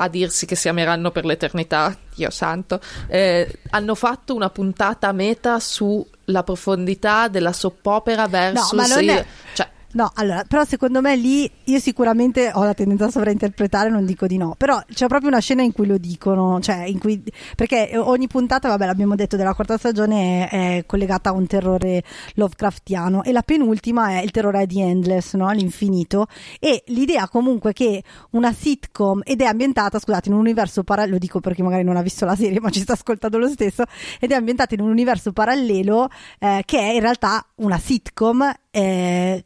a 0.00 0.08
dirsi 0.08 0.46
che 0.46 0.54
si 0.54 0.68
ameranno 0.68 1.10
per 1.10 1.24
l'eternità, 1.24 1.96
Dio 2.14 2.30
santo, 2.30 2.80
eh, 3.08 3.50
hanno 3.70 3.94
fatto 3.96 4.34
una 4.34 4.48
puntata 4.48 5.10
meta 5.12 5.58
sulla 5.58 6.42
profondità 6.44 7.26
della 7.26 7.52
soppopera 7.52 8.28
versus 8.28 8.72
ma 8.72 8.86
non 8.86 9.02
il- 9.02 9.08
è- 9.10 9.26
cioè, 9.54 9.68
No, 9.90 10.10
allora, 10.16 10.44
però 10.46 10.64
secondo 10.66 11.00
me 11.00 11.16
lì 11.16 11.50
io 11.64 11.78
sicuramente 11.78 12.50
ho 12.52 12.62
la 12.62 12.74
tendenza 12.74 13.06
a 13.06 13.10
sovrainterpretare, 13.10 13.88
non 13.88 14.04
dico 14.04 14.26
di 14.26 14.36
no, 14.36 14.54
però 14.54 14.78
c'è 14.86 15.06
proprio 15.06 15.30
una 15.30 15.38
scena 15.38 15.62
in 15.62 15.72
cui 15.72 15.86
lo 15.86 15.96
dicono, 15.96 16.60
cioè 16.60 16.84
in 16.84 16.98
cui 16.98 17.22
perché 17.56 17.92
ogni 17.96 18.26
puntata, 18.26 18.68
vabbè, 18.68 18.84
l'abbiamo 18.84 19.14
detto 19.14 19.36
della 19.36 19.54
quarta 19.54 19.78
stagione 19.78 20.46
è, 20.46 20.76
è 20.76 20.86
collegata 20.86 21.30
a 21.30 21.32
un 21.32 21.46
terrore 21.46 22.02
Lovecraftiano 22.34 23.22
e 23.22 23.32
la 23.32 23.40
penultima 23.40 24.10
è 24.10 24.22
il 24.22 24.30
terrore 24.30 24.66
di 24.66 24.78
Endless, 24.82 25.34
no? 25.36 25.48
All'infinito 25.48 26.26
e 26.60 26.82
l'idea 26.88 27.26
comunque 27.26 27.72
che 27.72 28.02
una 28.32 28.52
sitcom 28.52 29.22
ed 29.24 29.40
è 29.40 29.46
ambientata, 29.46 29.98
scusate, 29.98 30.28
in 30.28 30.34
un 30.34 30.40
universo 30.40 30.82
parallelo, 30.84 31.14
lo 31.14 31.18
dico 31.18 31.40
perché 31.40 31.62
magari 31.62 31.82
non 31.82 31.96
ha 31.96 32.02
visto 32.02 32.26
la 32.26 32.36
serie, 32.36 32.60
ma 32.60 32.68
ci 32.68 32.80
sta 32.80 32.92
ascoltando 32.92 33.38
lo 33.38 33.48
stesso, 33.48 33.84
ed 34.20 34.32
è 34.32 34.34
ambientata 34.34 34.74
in 34.74 34.82
un 34.82 34.90
universo 34.90 35.32
parallelo 35.32 36.10
eh, 36.38 36.62
che 36.66 36.78
è 36.78 36.92
in 36.92 37.00
realtà 37.00 37.42
una 37.56 37.78
sitcom 37.78 38.52
eh, 38.70 39.44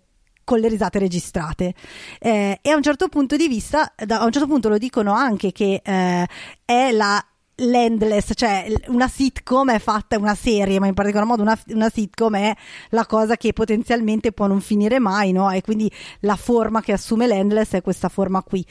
con 0.52 0.60
le 0.60 0.68
risate 0.68 0.98
registrate 0.98 1.72
Eh, 2.20 2.58
e 2.60 2.70
a 2.70 2.76
un 2.76 2.82
certo 2.82 3.08
punto 3.08 3.36
di 3.36 3.48
vista 3.48 3.94
da, 3.96 4.20
a 4.20 4.24
un 4.26 4.32
certo 4.32 4.46
punto 4.46 4.68
lo 4.68 4.76
dicono 4.76 5.12
anche 5.12 5.50
che 5.50 5.80
eh, 5.82 6.26
è 6.66 6.90
la 6.92 7.24
l'endless, 7.56 8.32
cioè 8.34 8.66
una 8.88 9.08
sitcom 9.08 9.70
è 9.70 9.78
fatta, 9.78 10.18
una 10.18 10.34
serie, 10.34 10.80
ma 10.80 10.86
in 10.86 10.94
particolar 10.94 11.26
modo 11.26 11.42
una, 11.42 11.56
una 11.68 11.90
sitcom 11.90 12.34
è 12.34 12.54
la 12.90 13.06
cosa 13.06 13.36
che 13.36 13.52
potenzialmente 13.52 14.32
può 14.32 14.46
non 14.46 14.60
finire 14.60 14.98
mai, 14.98 15.32
no? 15.32 15.50
E 15.50 15.60
quindi 15.60 15.90
la 16.20 16.36
forma 16.36 16.80
che 16.80 16.92
assume 16.92 17.26
l'endless 17.26 17.72
è 17.72 17.82
questa 17.82 18.08
forma 18.08 18.42
qui. 18.42 18.64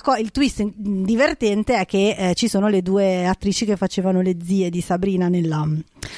Co- 0.00 0.14
il 0.16 0.30
twist 0.30 0.60
in- 0.60 1.04
divertente 1.04 1.74
è 1.74 1.84
che 1.84 2.16
eh, 2.16 2.34
ci 2.34 2.48
sono 2.48 2.68
le 2.68 2.82
due 2.82 3.26
attrici 3.26 3.64
che 3.64 3.76
facevano 3.76 4.20
le 4.22 4.36
zie 4.42 4.70
di 4.70 4.80
Sabrina 4.80 5.28
nella 5.28 5.66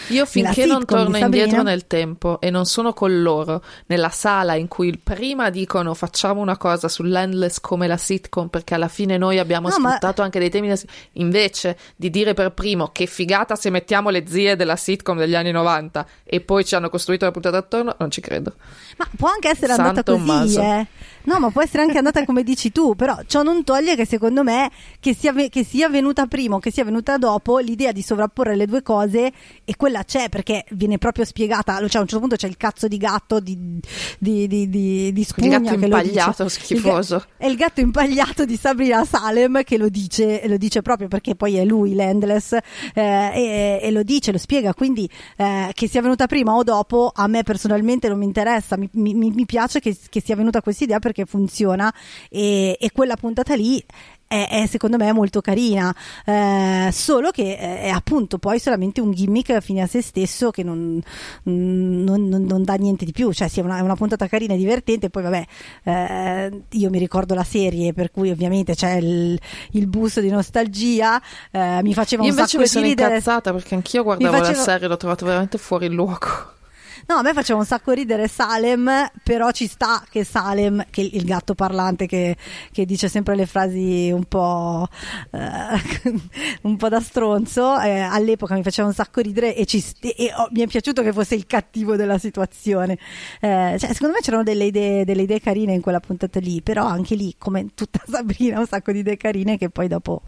Io 0.08 0.26
finché 0.26 0.66
non 0.66 0.84
torno 0.84 1.16
indietro 1.16 1.62
nel 1.62 1.86
tempo 1.86 2.40
e 2.40 2.50
non 2.50 2.64
sono 2.66 2.92
con 2.92 3.22
loro 3.22 3.62
nella 3.86 4.10
sala 4.10 4.54
in 4.54 4.68
cui 4.68 4.98
prima 5.02 5.50
dicono 5.50 5.94
facciamo 5.94 6.40
una 6.40 6.56
cosa 6.56 6.88
sull'endless 6.88 7.60
come 7.60 7.86
la 7.86 7.96
sitcom 7.96 8.48
perché 8.48 8.74
alla 8.74 8.88
fine 8.88 9.16
noi 9.16 9.38
abbiamo 9.38 9.68
No, 9.68 9.78
ma- 9.78 9.88
sfruttato 9.90 10.22
anche 10.22 10.38
dei 10.38 10.50
temi 10.50 10.72
invece 11.12 11.78
di 11.96 12.10
dire 12.10 12.34
per 12.34 12.52
primo 12.52 12.88
che 12.92 13.06
figata 13.06 13.54
se 13.56 13.70
mettiamo 13.70 14.10
le 14.10 14.24
zie 14.26 14.56
della 14.56 14.76
sitcom 14.76 15.18
degli 15.18 15.34
anni 15.34 15.50
90 15.50 16.06
e 16.24 16.40
poi 16.40 16.64
ci 16.64 16.74
hanno 16.74 16.88
costruito 16.88 17.24
la 17.24 17.30
puntata 17.30 17.56
attorno, 17.58 17.94
non 17.98 18.10
ci 18.10 18.20
credo. 18.20 18.54
Ma 18.96 19.06
può 19.16 19.28
anche 19.28 19.48
essere 19.48 19.72
San 19.74 19.86
andata 19.86 20.02
così, 20.02 20.18
Tommaso. 20.24 20.60
eh. 20.62 20.86
No, 21.24 21.38
ma 21.38 21.50
può 21.50 21.62
essere 21.62 21.82
anche 21.82 21.98
andata 21.98 22.24
come 22.24 22.42
dici 22.42 22.72
tu, 22.72 22.96
però 22.96 23.16
ciò 23.26 23.42
non 23.42 23.62
toglie 23.62 23.94
che 23.94 24.04
secondo 24.04 24.42
me 24.42 24.70
che 24.98 25.14
sia, 25.14 25.32
che 25.32 25.62
sia 25.64 25.88
venuta 25.88 26.26
prima 26.26 26.56
o 26.56 26.58
che 26.58 26.72
sia 26.72 26.84
venuta 26.84 27.16
dopo 27.16 27.58
l'idea 27.58 27.92
di 27.92 28.02
sovrapporre 28.02 28.56
le 28.56 28.66
due 28.66 28.82
cose 28.82 29.30
e 29.64 29.76
quella 29.82 30.04
c'è 30.04 30.28
perché 30.28 30.64
viene 30.70 30.96
proprio 30.96 31.24
spiegata, 31.24 31.74
cioè 31.74 31.96
a 31.96 32.02
un 32.02 32.06
certo 32.06 32.20
punto 32.20 32.36
c'è 32.36 32.46
il 32.46 32.56
cazzo 32.56 32.86
di 32.86 32.98
gatto 32.98 33.40
di, 33.40 33.80
di, 34.16 34.46
di, 34.46 34.68
di, 34.68 35.12
di 35.12 35.24
Spugna 35.24 35.58
gatto 35.58 35.76
che 35.76 35.88
lo 35.88 35.96
impagliato, 35.98 36.44
dice. 36.44 36.60
schifoso. 36.60 37.16
Il 37.16 37.26
È 37.36 37.46
il 37.46 37.56
gatto 37.56 37.80
impagliato 37.80 38.44
di 38.44 38.56
Sabrina 38.56 39.04
Salem 39.04 39.64
che 39.64 39.76
lo 39.78 39.88
dice, 39.88 40.46
lo 40.46 40.56
dice 40.56 40.82
proprio 40.82 41.08
perché 41.08 41.34
poi 41.34 41.56
è 41.56 41.64
lui 41.64 41.94
l'Endless 41.94 42.52
eh, 42.52 42.60
e, 42.94 43.80
e 43.82 43.90
lo 43.90 44.04
dice, 44.04 44.30
lo 44.30 44.38
spiega, 44.38 44.72
quindi 44.72 45.10
eh, 45.36 45.70
che 45.72 45.88
sia 45.88 46.00
venuta 46.00 46.28
prima 46.28 46.54
o 46.54 46.62
dopo 46.62 47.10
a 47.12 47.26
me 47.26 47.42
personalmente 47.42 48.06
non 48.06 48.18
mi 48.18 48.24
interessa, 48.24 48.76
mi, 48.76 48.88
mi- 48.92 49.14
mi 49.14 49.46
piace 49.46 49.80
che, 49.80 49.96
che 50.08 50.22
sia 50.24 50.36
venuta 50.36 50.62
questa 50.62 50.84
idea 50.84 51.00
perché 51.00 51.24
funziona 51.24 51.92
e, 52.30 52.76
e 52.78 52.90
quella 52.92 53.16
puntata 53.16 53.56
lì 53.56 53.84
è, 54.32 54.48
è, 54.62 54.66
secondo 54.66 54.96
me 54.96 55.12
molto 55.12 55.40
carina, 55.42 55.94
eh, 56.24 56.88
solo 56.90 57.30
che 57.30 57.58
è 57.58 57.88
appunto 57.90 58.38
poi 58.38 58.58
solamente 58.58 59.00
un 59.00 59.12
gimmick 59.12 59.60
fine 59.60 59.82
a 59.82 59.86
se 59.86 60.00
stesso 60.00 60.50
che 60.50 60.62
non, 60.62 61.00
non- 61.44 62.28
non- 62.28 62.42
non 62.44 62.64
dà 62.64 62.74
niente 62.74 63.04
di 63.04 63.12
più, 63.12 63.32
cioè 63.32 63.48
sì, 63.48 63.60
è 63.60 63.62
una, 63.62 63.78
è 63.78 63.80
una 63.80 63.94
puntata 63.96 64.26
carina 64.28 64.54
e 64.54 64.56
divertente, 64.56 65.10
poi 65.10 65.22
vabbè, 65.22 65.44
eh, 65.84 66.62
io 66.70 66.90
mi 66.90 66.98
ricordo 66.98 67.34
la 67.34 67.44
serie 67.44 67.92
per 67.92 68.10
cui 68.10 68.30
ovviamente 68.30 68.74
c'è 68.74 68.94
il, 68.94 69.38
il 69.72 69.86
bus 69.86 70.20
di 70.20 70.30
nostalgia, 70.30 71.20
eh, 71.50 71.80
mi 71.82 71.92
faceva 71.94 72.22
Io 72.24 72.30
un 72.32 72.36
invece 72.38 72.56
sacco 72.56 72.58
mi 72.58 72.64
di 72.64 72.68
sono 72.70 72.84
ridere. 72.86 73.08
incazzata 73.10 73.52
perché 73.52 73.74
anch'io 73.74 74.02
guardavo 74.02 74.36
faceva- 74.36 74.56
la 74.56 74.62
serie 74.62 74.86
e 74.86 74.88
l'ho 74.88 74.96
trovato 74.96 75.24
veramente 75.26 75.58
fuori 75.58 75.88
luogo. 75.88 76.60
No, 77.06 77.16
a 77.16 77.22
me 77.22 77.32
faceva 77.32 77.58
un 77.58 77.64
sacco 77.64 77.92
ridere 77.92 78.28
Salem, 78.28 79.10
però 79.22 79.50
ci 79.50 79.66
sta 79.66 80.04
che 80.08 80.24
Salem, 80.24 80.84
che 80.90 81.00
il 81.00 81.24
gatto 81.24 81.54
parlante 81.54 82.06
che, 82.06 82.36
che 82.70 82.84
dice 82.84 83.08
sempre 83.08 83.34
le 83.34 83.46
frasi 83.46 84.10
un 84.12 84.24
po', 84.24 84.86
eh, 85.30 86.10
un 86.62 86.76
po' 86.76 86.88
da 86.88 87.00
stronzo, 87.00 87.78
eh, 87.80 88.00
all'epoca 88.00 88.54
mi 88.54 88.62
faceva 88.62 88.88
un 88.88 88.94
sacco 88.94 89.20
ridere 89.20 89.54
e, 89.54 89.64
ci, 89.66 89.84
e 90.00 90.32
oh, 90.36 90.48
mi 90.52 90.60
è 90.60 90.66
piaciuto 90.66 91.02
che 91.02 91.12
fosse 91.12 91.34
il 91.34 91.46
cattivo 91.46 91.96
della 91.96 92.18
situazione. 92.18 92.98
Eh, 93.40 93.76
cioè, 93.78 93.92
secondo 93.92 94.14
me 94.14 94.20
c'erano 94.20 94.42
delle 94.42 94.64
idee, 94.64 95.04
delle 95.04 95.22
idee 95.22 95.40
carine 95.40 95.72
in 95.72 95.80
quella 95.80 96.00
puntata 96.00 96.38
lì, 96.40 96.62
però 96.62 96.86
anche 96.86 97.14
lì, 97.14 97.34
come 97.36 97.68
tutta 97.74 98.00
Sabrina, 98.08 98.58
un 98.58 98.66
sacco 98.66 98.92
di 98.92 99.00
idee 99.00 99.16
carine 99.16 99.58
che 99.58 99.70
poi 99.70 99.88
dopo... 99.88 100.22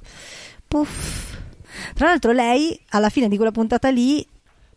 Puff. 0.67 1.43
Tra 1.95 2.09
l'altro 2.09 2.33
lei, 2.33 2.79
alla 2.91 3.09
fine 3.09 3.29
di 3.29 3.37
quella 3.37 3.51
puntata 3.51 3.91
lì, 3.91 4.27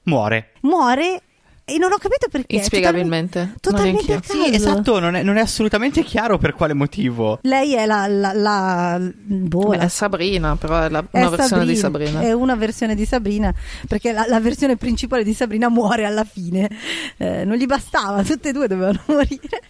Muore. 0.04 0.52
muore 0.62 1.22
e 1.70 1.78
non 1.78 1.92
ho 1.92 1.98
capito 1.98 2.30
perché. 2.32 2.56
Inspiegabilmente. 2.56 3.56
Totalmente, 3.60 4.22
totalmente 4.22 4.28
Sì, 4.50 4.56
esatto, 4.56 5.00
non 5.00 5.16
è, 5.16 5.22
non 5.22 5.36
è 5.36 5.42
assolutamente 5.42 6.02
chiaro 6.02 6.38
per 6.38 6.54
quale 6.54 6.72
motivo. 6.74 7.40
Lei 7.42 7.76
è 7.76 7.86
la, 7.86 8.08
la, 8.08 8.32
la, 8.32 8.98
boh, 9.02 9.68
Beh, 9.72 9.80
è 9.80 9.88
Sabrina, 9.90 10.56
però 10.56 10.80
è 10.84 10.88
la- 10.88 11.04
è 11.12 11.20
una 11.20 11.30
versione 11.30 11.66
di 11.66 11.76
Sabrina. 11.76 12.22
È 12.22 12.32
una 12.32 12.56
versione 12.56 12.96
di 12.96 13.06
Sabrina, 13.06 13.54
perché 13.86 14.14
la, 14.14 14.26
la 14.30 14.40
versione 14.40 14.78
principale 14.78 15.26
di 15.26 15.34
Sabrina 15.34 15.68
muore 15.68 16.06
alla 16.06 16.24
fine. 16.24 16.70
Eh, 17.18 17.44
non 17.44 17.58
gli 17.58 17.66
bastava, 17.66 18.24
tutte 18.24 18.48
e 18.50 18.52
due 18.54 18.68
dovevano 18.70 19.02
morire. 19.08 19.62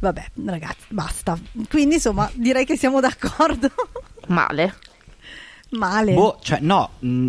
Vabbè, 0.00 0.24
ragazzi, 0.46 0.86
basta. 0.88 1.38
Quindi, 1.70 1.94
insomma, 1.94 2.28
direi 2.34 2.64
che 2.64 2.76
siamo 2.76 2.98
d'accordo. 2.98 3.70
Male. 4.26 4.74
Male. 5.70 6.14
Boh, 6.14 6.38
cioè, 6.42 6.58
no. 6.60 6.90
mh, 6.98 7.28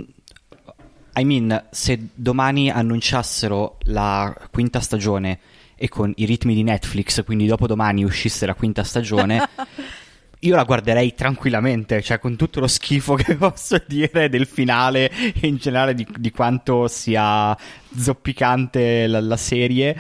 I 1.16 1.24
mean, 1.26 1.66
se 1.70 2.10
domani 2.14 2.72
annunciassero 2.72 3.78
la 3.84 4.36
quinta 4.52 4.80
stagione 4.80 5.40
e 5.76 5.88
con 5.88 6.12
i 6.16 6.26
ritmi 6.26 6.56
di 6.56 6.64
Netflix, 6.64 7.24
quindi 7.24 7.46
dopodomani 7.46 8.04
uscisse 8.04 8.46
la 8.46 8.56
quinta 8.56 8.84
stagione, 8.84 9.48
io 10.44 10.56
la 10.56 10.64
guarderei 10.64 11.14
tranquillamente, 11.14 12.02
cioè 12.02 12.20
con 12.20 12.36
tutto 12.36 12.60
lo 12.60 12.68
schifo 12.68 13.14
che 13.14 13.36
posso 13.38 13.82
dire 13.86 14.28
del 14.28 14.48
finale 14.48 15.10
e 15.12 15.48
in 15.48 15.58
generale 15.58 15.94
di, 15.94 16.06
di 16.18 16.32
quanto 16.32 16.88
sia 16.88 17.56
zoppicante 17.96 19.06
la, 19.06 19.22
la 19.22 19.38
serie. 19.38 19.96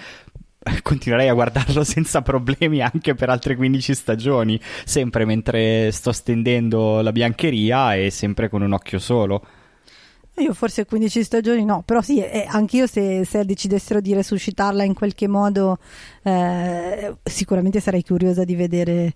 Continuerei 0.82 1.28
a 1.28 1.34
guardarlo 1.34 1.84
senza 1.86 2.21
problemi 2.21 2.82
anche 2.82 3.13
per 3.13 3.30
altre 3.30 3.56
15 3.56 3.93
stagioni, 3.93 4.60
sempre 4.86 5.26
mentre 5.26 5.91
sto 5.91 6.12
stendendo 6.12 7.02
la 7.02 7.12
biancheria 7.12 7.95
e 7.95 8.10
sempre 8.10 8.49
con 8.49 8.62
un 8.62 8.73
occhio 8.73 8.99
solo. 8.99 9.45
Io 10.38 10.54
forse 10.54 10.86
15 10.86 11.24
stagioni 11.24 11.63
no, 11.63 11.84
però 11.86 12.02
sì, 12.02 12.19
eh, 12.19 12.46
anch'io 12.50 12.88
se, 12.88 13.24
se 13.24 13.46
decidessero 13.46 14.02
di 14.02 14.13
resuscitarla 14.13 14.84
in 14.84 14.96
qualche 14.96 15.28
modo, 15.28 15.78
eh, 16.24 17.15
sicuramente 17.24 17.80
sarei 17.80 18.04
curiosa 18.04 18.43
di 18.43 18.56
vedere 18.56 19.13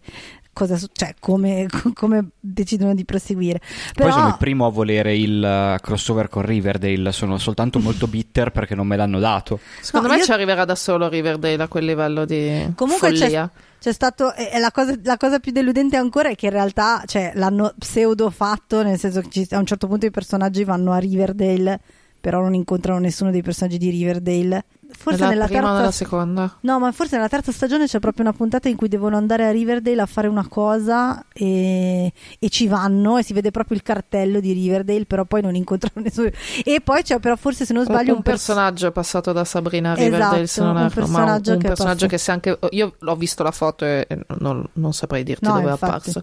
cosa, 0.54 0.78
cioè, 0.92 1.16
come, 1.20 1.66
come 1.96 2.30
decidono 2.40 2.94
di 2.94 3.04
proseguire. 3.04 3.60
Però, 3.96 4.10
Poi 4.10 4.12
sono 4.18 4.28
il 4.30 4.38
primo 4.38 4.68
a 4.68 4.70
volere 4.70 5.16
il 5.16 5.76
uh, 5.78 5.82
crossover 5.84 6.30
con 6.30 6.44
Riverdale, 6.44 7.12
sono 7.12 7.38
soltanto 7.40 7.80
molto 7.80 8.06
bitter 8.08 8.52
perché 8.52 8.76
non 8.76 8.86
me 8.86 8.96
l'hanno 8.96 9.20
dato. 9.20 9.60
Secondo 9.82 10.08
No, 10.08 10.14
me 10.14 10.20
io- 10.20 10.26
ci 10.26 10.32
arriverà 10.32 10.66
da 10.66 10.76
solo 10.76 11.08
Riverdale 11.10 11.64
a 11.64 11.68
quel 11.68 11.86
livello 11.86 12.26
di 12.26 12.72
Comunque 12.76 13.10
follia. 13.10 13.50
c'è 13.54 13.62
stato, 13.80 14.34
e 14.34 14.60
la, 14.60 14.72
cosa, 14.72 14.96
la 15.04 15.18
cosa 15.18 15.40
più 15.40 15.52
deludente 15.52 15.98
ancora 15.98 16.30
è 16.30 16.36
che 16.36 16.48
in 16.48 16.52
realtà 16.52 17.04
cioè, 17.06 17.32
l'hanno 17.36 17.74
pseudo 17.78 18.30
fatto, 18.30 18.84
nel 18.84 18.98
senso 18.98 19.22
che 19.22 19.48
a 19.52 19.60
un 19.60 19.66
certo 19.66 19.88
punto 19.88 20.06
i 20.06 20.12
personaggi 20.12 20.64
vanno 20.64 20.92
a 20.92 20.98
Riverdale 20.98 21.80
però 22.28 22.42
non 22.42 22.56
incontrano 22.56 23.00
nessuno 23.00 23.32
dei 23.32 23.42
personaggi 23.42 23.78
di 23.78 23.90
Riverdale. 23.90 24.66
Forse 24.92 25.20
nella, 25.20 25.30
nella 25.32 25.46
prima 25.46 25.62
terza 25.62 25.74
o 25.74 25.78
nella 25.78 25.92
seconda? 25.92 26.58
No, 26.60 26.78
ma 26.78 26.92
forse 26.92 27.16
nella 27.16 27.30
terza 27.30 27.54
stagione 27.54 27.86
c'è 27.86 28.00
proprio 28.00 28.26
una 28.26 28.34
puntata 28.34 28.68
in 28.68 28.76
cui 28.76 28.90
devono 28.90 29.16
andare 29.16 29.46
a 29.46 29.52
Riverdale 29.52 30.02
a 30.02 30.06
fare 30.06 30.28
una 30.28 30.46
cosa 30.46 31.24
e, 31.32 32.12
e 32.38 32.50
ci 32.50 32.68
vanno 32.68 33.18
e 33.18 33.24
si 33.24 33.32
vede 33.32 33.52
proprio 33.52 33.78
il 33.78 33.84
cartello 33.84 34.42
di 34.42 34.52
Riverdale, 34.52 35.06
però 35.06 35.24
poi 35.24 35.42
non 35.42 35.56
incontrano 35.56 36.02
nessuno. 36.04 36.30
E 36.66 36.82
poi 36.82 37.02
c'è 37.02 37.18
però 37.20 37.38
forse 37.38 37.64
se 37.64 37.72
non 37.72 37.86
sbaglio 37.86 38.12
un, 38.12 38.18
un, 38.18 38.24
pers- 38.24 38.44
personaggio 38.44 38.88
è 38.88 38.92
passato 38.92 39.32
da 39.32 39.46
Sabrina 39.46 39.92
a 39.92 39.96
Riverdale, 39.96 40.42
Esatto, 40.42 40.48
se 40.48 40.62
non 40.64 40.76
un 40.76 40.82
erro, 40.84 40.94
personaggio 40.96 41.52
un 41.54 41.60
che 41.60 41.68
personaggio 41.70 42.08
che 42.08 42.18
se 42.18 42.32
anche 42.32 42.60
io 42.72 42.96
ho 43.02 43.16
visto 43.16 43.42
la 43.42 43.52
foto 43.52 43.86
e 43.86 44.06
non, 44.40 44.68
non 44.74 44.92
saprei 44.92 45.24
dirti 45.24 45.48
No, 45.48 45.54
dove 45.54 45.70
è 45.70 45.72
apparso. 45.72 46.22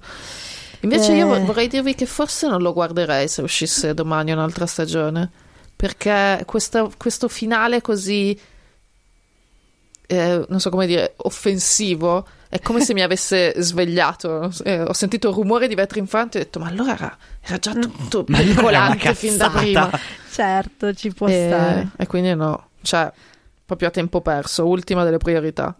Invece 0.80 1.14
io 1.14 1.34
Eh. 1.34 1.40
vorrei 1.40 1.66
dirvi 1.66 1.94
che 1.94 2.04
forse 2.04 2.46
non 2.46 2.60
lo 2.60 2.74
guarderei 2.74 3.26
se 3.26 3.40
uscisse 3.40 3.94
domani 3.94 4.32
un'altra 4.32 4.66
stagione, 4.66 5.30
perché 5.84 6.42
questa- 6.46 6.88
questo 6.96 7.28
finale 7.28 7.82
così 7.82 8.40
eh, 10.06 10.44
non 10.48 10.60
so 10.60 10.70
come 10.70 10.86
dire, 10.86 11.12
offensivo. 11.16 12.26
È 12.48 12.58
come 12.60 12.80
se 12.82 12.94
mi 12.94 13.00
avesse 13.02 13.52
svegliato. 13.58 14.50
Eh, 14.64 14.80
ho 14.80 14.92
sentito 14.92 15.28
il 15.28 15.34
rumore 15.34 15.66
di 15.68 15.74
vetri 15.74 15.98
infranti 15.98 16.36
e 16.36 16.40
ho 16.40 16.44
detto: 16.44 16.58
Ma 16.58 16.68
allora 16.68 16.92
era, 16.94 17.16
era 17.42 17.58
già 17.58 17.72
tutto 17.74 18.20
è 18.20 18.24
una 18.28 18.38
pericolante 18.38 19.14
fin 19.14 19.36
da 19.36 19.50
prima. 19.50 19.90
Certo, 20.34 20.92
ci 20.94 21.12
può 21.12 21.28
E, 21.28 21.46
stare. 21.48 21.88
e 21.96 22.06
quindi 22.06 22.34
no, 22.34 22.70
cioè, 22.82 23.10
proprio 23.66 23.88
a 23.88 23.90
tempo 23.90 24.20
perso. 24.20 24.66
Ultima 24.66 25.04
delle 25.04 25.18
priorità. 25.18 25.74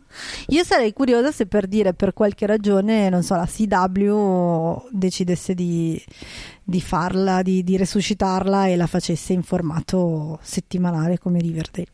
Io 0.49 0.65
sarei 0.65 0.93
curiosa 0.93 1.33
se 1.33 1.47
per 1.47 1.67
dire 1.67 1.93
per 1.95 2.13
qualche 2.13 2.47
ragione, 2.47 3.09
non 3.09 3.23
so, 3.23 3.35
la 3.35 3.47
CW 3.47 4.89
decidesse 4.91 5.55
di, 5.55 6.03
di 6.63 6.81
farla, 6.81 7.43
di, 7.43 7.63
di 7.63 7.77
resuscitarla 7.77 8.67
e 8.67 8.77
la 8.77 8.87
facesse 8.87 9.33
in 9.33 9.43
formato 9.43 10.39
settimanale 10.43 11.19
come 11.19 11.39
Riverdale. 11.41 11.87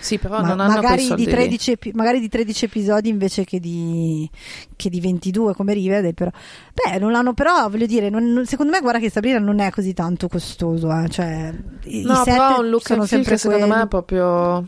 Sì, 0.00 0.16
però 0.16 0.40
Ma- 0.40 0.48
non 0.48 0.60
hanno 0.60 0.76
magari, 0.76 1.06
di 1.14 1.26
lì. 1.26 1.30
13, 1.30 1.70
epi- 1.72 1.92
magari 1.92 2.20
di 2.20 2.28
13 2.30 2.64
episodi 2.64 3.10
invece 3.10 3.44
che 3.44 3.60
di, 3.60 4.26
che 4.74 4.88
di 4.88 4.98
22 4.98 5.52
come 5.52 5.74
Riverdale 5.74 6.14
però. 6.14 6.30
beh 6.72 6.98
non 6.98 7.12
l'hanno 7.12 7.34
però 7.34 7.68
voglio 7.68 7.84
dire 7.84 8.08
non- 8.08 8.32
non- 8.32 8.46
secondo 8.46 8.72
me 8.72 8.80
guarda 8.80 8.98
che 8.98 9.10
Sabrina 9.10 9.38
non 9.38 9.58
è 9.60 9.70
così 9.70 9.92
tanto 9.92 10.26
costoso 10.28 10.90
eh, 10.90 11.06
cioè 11.10 11.52
No, 11.84 12.22
però 12.24 12.60
un 12.60 12.70
look 12.70 12.86
sono 12.86 13.00
and 13.02 13.08
feel 13.10 13.24
sempre 13.24 13.32
che 13.32 13.36
secondo 13.38 13.66
me 13.66 13.70
quelli. 13.72 13.84
è 13.84 13.88
proprio... 13.88 14.66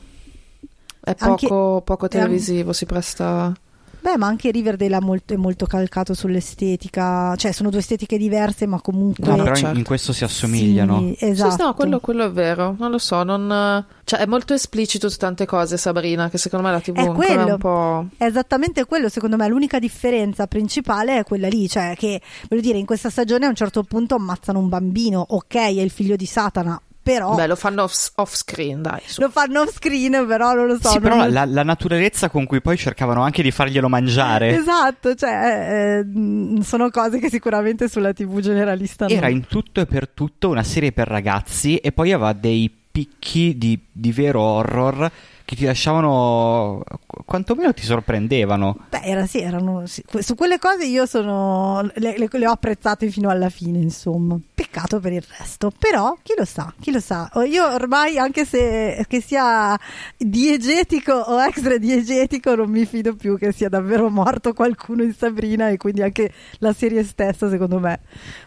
È 1.04 1.14
Anche- 1.18 1.46
poco, 1.48 1.80
poco 1.82 2.08
è 2.08 2.16
an- 2.16 2.22
televisivo, 2.24 2.72
si 2.72 2.86
presta... 2.86 3.52
beh 4.00 4.16
ma 4.18 4.26
anche 4.28 4.50
Riverdale 4.52 4.94
ha 4.94 5.00
molto- 5.00 5.34
è 5.34 5.36
molto 5.36 5.66
calcato 5.66 6.14
sull'estetica 6.14 7.34
cioè 7.36 7.52
sono 7.52 7.70
due 7.70 7.78
estetiche 7.80 8.16
diverse 8.18 8.66
ma 8.66 8.80
comunque 8.80 9.26
No, 9.26 9.36
però 9.36 9.48
in- 9.50 9.54
certo. 9.56 9.78
in 9.78 9.84
questo 9.84 10.12
si 10.12 10.22
assomigliano. 10.24 10.98
Sì, 11.00 11.16
esatto 11.26 11.50
sì, 11.50 11.62
no, 11.62 11.74
quello, 11.74 11.98
quello 12.00 12.24
è 12.24 12.30
vero, 12.30 12.74
non 12.78 12.90
lo 12.92 12.98
so, 12.98 13.22
non... 13.24 13.84
Cioè, 14.04 14.20
è 14.20 14.26
molto 14.26 14.54
esplicito 14.54 15.08
su 15.08 15.16
tante 15.16 15.44
cose, 15.46 15.76
Sabrina, 15.76 16.28
che 16.28 16.38
secondo 16.38 16.66
me 16.66 16.72
la 16.72 16.80
TV 16.80 16.94
È 16.96 17.00
ancora 17.00 17.26
è 17.26 17.34
quello. 17.34 17.52
un 17.52 17.58
po'... 17.58 18.06
È 18.16 18.24
esattamente 18.24 18.84
quello, 18.84 19.08
secondo 19.08 19.36
me 19.36 19.48
l'unica 19.48 19.78
differenza 19.80 20.46
principale 20.46 21.18
è 21.18 21.24
quella 21.24 21.48
lì, 21.48 21.68
cioè 21.68 21.94
che 21.96 22.20
voglio 22.48 22.62
dire 22.62 22.78
in 22.78 22.86
questa 22.86 23.10
stagione 23.10 23.46
a 23.46 23.48
un 23.48 23.54
certo 23.56 23.82
punto 23.84 24.14
ammazzano 24.16 24.58
un 24.58 24.68
bambino, 24.68 25.24
ok 25.30 25.54
è 25.54 25.66
il 25.68 25.90
figlio 25.90 26.14
di 26.16 26.26
Satana, 26.26 26.80
però 27.02 27.34
Beh, 27.34 27.46
lo 27.46 27.56
fanno 27.56 27.82
off, 27.82 28.10
off 28.16 28.34
screen, 28.34 28.80
dai, 28.82 29.00
su. 29.04 29.20
lo 29.20 29.28
fanno 29.28 29.62
off 29.62 29.74
screen 29.74 30.24
però 30.26 30.54
non 30.54 30.66
lo 30.66 30.78
so. 30.80 30.88
Sì, 30.88 30.98
non- 30.98 31.02
però 31.02 31.28
la, 31.28 31.44
la 31.44 31.62
naturalezza 31.62 32.30
con 32.30 32.46
cui 32.46 32.60
poi 32.60 32.76
cercavano 32.76 33.22
anche 33.22 33.42
di 33.42 33.50
farglielo 33.50 33.88
mangiare 33.88 34.56
Esatto, 34.56 35.14
cioè 35.14 36.00
eh, 36.00 36.04
mh, 36.04 36.60
sono 36.60 36.90
cose 36.90 37.18
che 37.18 37.28
sicuramente 37.28 37.88
sulla 37.88 38.12
TV 38.12 38.40
generalista 38.40 39.08
era 39.08 39.26
no. 39.28 39.32
in 39.32 39.46
tutto 39.46 39.80
e 39.80 39.86
per 39.86 40.08
tutto 40.08 40.48
una 40.48 40.62
serie 40.62 40.92
per 40.92 41.08
ragazzi 41.08 41.76
e 41.78 41.90
poi 41.92 42.12
aveva 42.12 42.32
dei 42.32 42.72
picchi 42.92 43.56
di, 43.56 43.78
di 43.90 44.12
vero 44.12 44.40
horror 44.40 45.10
che 45.52 45.58
ti 45.58 45.64
lasciavano 45.66 46.82
qu- 47.06 47.24
quantomeno 47.26 47.72
ti 47.74 47.82
sorprendevano. 47.82 48.86
Beh, 48.88 49.02
era, 49.02 49.26
sì, 49.26 49.40
erano, 49.40 49.86
sì. 49.86 50.02
Su 50.20 50.34
quelle 50.34 50.58
cose 50.58 50.86
io 50.86 51.04
sono 51.04 51.82
le, 51.94 52.16
le- 52.16 52.28
le 52.30 52.46
ho 52.46 52.52
apprezzate 52.52 53.10
fino 53.10 53.28
alla 53.28 53.50
fine, 53.50 53.78
insomma. 53.78 54.38
Peccato 54.54 54.98
per 54.98 55.12
il 55.12 55.24
resto. 55.38 55.70
Però, 55.78 56.16
chi 56.22 56.32
lo 56.36 56.46
sa, 56.46 56.72
chi 56.80 56.90
lo 56.90 57.00
sa. 57.00 57.30
Io 57.46 57.66
ormai, 57.66 58.18
anche 58.18 58.44
se 58.46 59.04
che 59.08 59.20
sia 59.20 59.78
diegetico 60.16 61.12
o 61.12 61.42
extra 61.42 61.76
diegetico, 61.76 62.54
non 62.54 62.70
mi 62.70 62.86
fido 62.86 63.14
più 63.14 63.36
che 63.36 63.52
sia 63.52 63.68
davvero 63.68 64.08
morto 64.08 64.54
qualcuno 64.54 65.02
in 65.02 65.12
Sabrina 65.14 65.68
e 65.68 65.76
quindi 65.76 66.02
anche 66.02 66.32
la 66.58 66.72
serie 66.72 67.04
stessa, 67.04 67.50
secondo 67.50 67.78
me, 67.78 68.00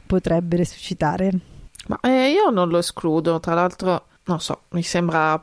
potrebbe 0.06 0.58
resuscitare. 0.58 1.32
Ma 1.88 2.00
eh, 2.02 2.32
io 2.32 2.50
non 2.50 2.70
lo 2.70 2.80
escludo, 2.80 3.40
tra 3.40 3.54
l'altro, 3.54 4.08
non 4.26 4.40
so, 4.40 4.62
mi 4.70 4.82
sembra 4.82 5.40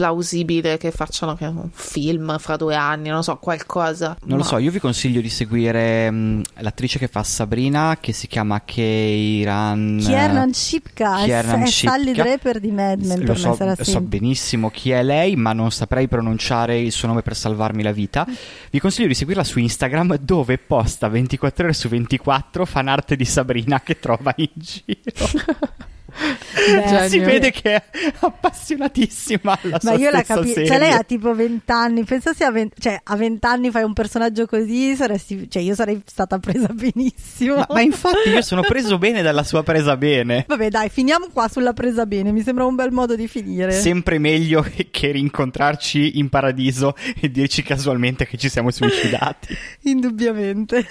plausibile 0.00 0.78
che 0.78 0.92
facciano 0.92 1.36
che 1.36 1.44
un 1.44 1.68
film 1.72 2.38
fra 2.38 2.56
due 2.56 2.74
anni, 2.74 3.10
non 3.10 3.22
so, 3.22 3.36
qualcosa. 3.36 4.16
Non 4.24 4.38
lo 4.38 4.44
so, 4.44 4.56
io 4.56 4.70
vi 4.70 4.78
consiglio 4.78 5.20
di 5.20 5.28
seguire 5.28 6.10
mh, 6.10 6.42
l'attrice 6.60 6.98
che 6.98 7.06
fa 7.06 7.22
Sabrina 7.22 7.98
che 8.00 8.14
si 8.14 8.26
chiama 8.26 8.62
Keiran 8.64 9.98
Kiernan 10.00 10.54
Shipka 10.54 11.20
è, 11.20 11.24
Kiernan 11.24 11.62
è 11.62 11.66
Sally 11.66 12.04
Shipka. 12.06 12.22
Draper 12.22 12.60
di 12.60 12.70
Mad 12.70 13.04
Men, 13.04 13.20
Lo 13.20 13.26
per 13.26 13.38
so, 13.38 13.48
me 13.50 13.54
sarà 13.56 13.84
so 13.84 14.00
benissimo 14.00 14.70
chi 14.70 14.90
è 14.90 15.02
lei, 15.02 15.36
ma 15.36 15.52
non 15.52 15.70
saprei 15.70 16.08
pronunciare 16.08 16.80
il 16.80 16.92
suo 16.92 17.08
nome 17.08 17.20
per 17.20 17.36
salvarmi 17.36 17.82
la 17.82 17.92
vita. 17.92 18.26
Vi 18.70 18.80
consiglio 18.80 19.08
di 19.08 19.14
seguirla 19.14 19.44
su 19.44 19.58
Instagram 19.58 20.16
dove 20.16 20.56
posta 20.56 21.08
24 21.08 21.64
ore 21.64 21.74
su 21.74 21.88
24 21.88 22.64
fan 22.64 22.88
art 22.88 23.14
di 23.14 23.26
Sabrina 23.26 23.82
che 23.82 23.98
trova 23.98 24.32
in 24.36 24.48
giro. 24.54 25.76
Beh, 26.20 27.08
si 27.08 27.18
Genio. 27.18 27.26
vede 27.26 27.50
che 27.50 27.74
è 27.76 27.82
appassionatissima 28.20 29.58
alla 29.62 29.78
Ma 29.82 29.90
sua 29.92 29.98
io 29.98 30.10
la 30.10 30.22
capisco, 30.22 30.64
cioè 30.64 30.78
lei 30.78 30.92
ha 30.92 31.02
tipo 31.02 31.34
20 31.34 31.70
anni, 31.72 32.04
pensa 32.04 32.32
se 32.34 32.44
a 32.44 32.50
20, 32.50 32.80
cioè 32.80 33.00
a 33.02 33.16
20 33.16 33.46
anni 33.46 33.70
fai 33.70 33.82
un 33.82 33.92
personaggio 33.92 34.46
così, 34.46 34.94
saresti, 34.94 35.48
cioè 35.50 35.62
io 35.62 35.74
sarei 35.74 36.00
stata 36.04 36.38
presa 36.38 36.68
benissimo. 36.74 37.56
ma, 37.56 37.66
ma 37.70 37.80
infatti 37.80 38.28
io 38.28 38.42
sono 38.42 38.62
preso 38.62 38.98
bene 38.98 39.22
dalla 39.22 39.42
sua 39.44 39.62
presa 39.62 39.96
bene. 39.96 40.44
Vabbè 40.46 40.68
dai, 40.68 40.88
finiamo 40.90 41.28
qua 41.32 41.48
sulla 41.48 41.72
presa 41.72 42.06
bene, 42.06 42.32
mi 42.32 42.42
sembra 42.42 42.64
un 42.64 42.74
bel 42.74 42.90
modo 42.90 43.16
di 43.16 43.26
finire. 43.26 43.72
Sempre 43.72 44.18
meglio 44.18 44.64
che 44.90 45.10
rincontrarci 45.10 46.18
in 46.18 46.28
paradiso 46.28 46.94
e 47.20 47.30
dirci 47.30 47.62
casualmente 47.62 48.26
che 48.26 48.36
ci 48.36 48.48
siamo 48.48 48.70
suicidati. 48.70 49.56
Indubbiamente. 49.84 50.86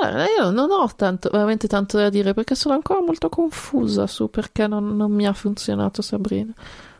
Però 0.00 0.24
io 0.24 0.50
non 0.50 0.70
ho 0.70 0.88
tanto, 0.94 1.28
veramente 1.30 1.66
tanto 1.66 1.98
da 1.98 2.08
dire 2.08 2.34
perché 2.34 2.54
sono 2.54 2.74
ancora 2.74 3.00
molto 3.00 3.28
confusa 3.28 4.06
su 4.06 4.30
perché 4.30 4.66
non, 4.66 4.96
non 4.96 5.10
mi 5.10 5.26
ha 5.26 5.32
funzionato 5.32 6.02
Sabrina. 6.02 6.52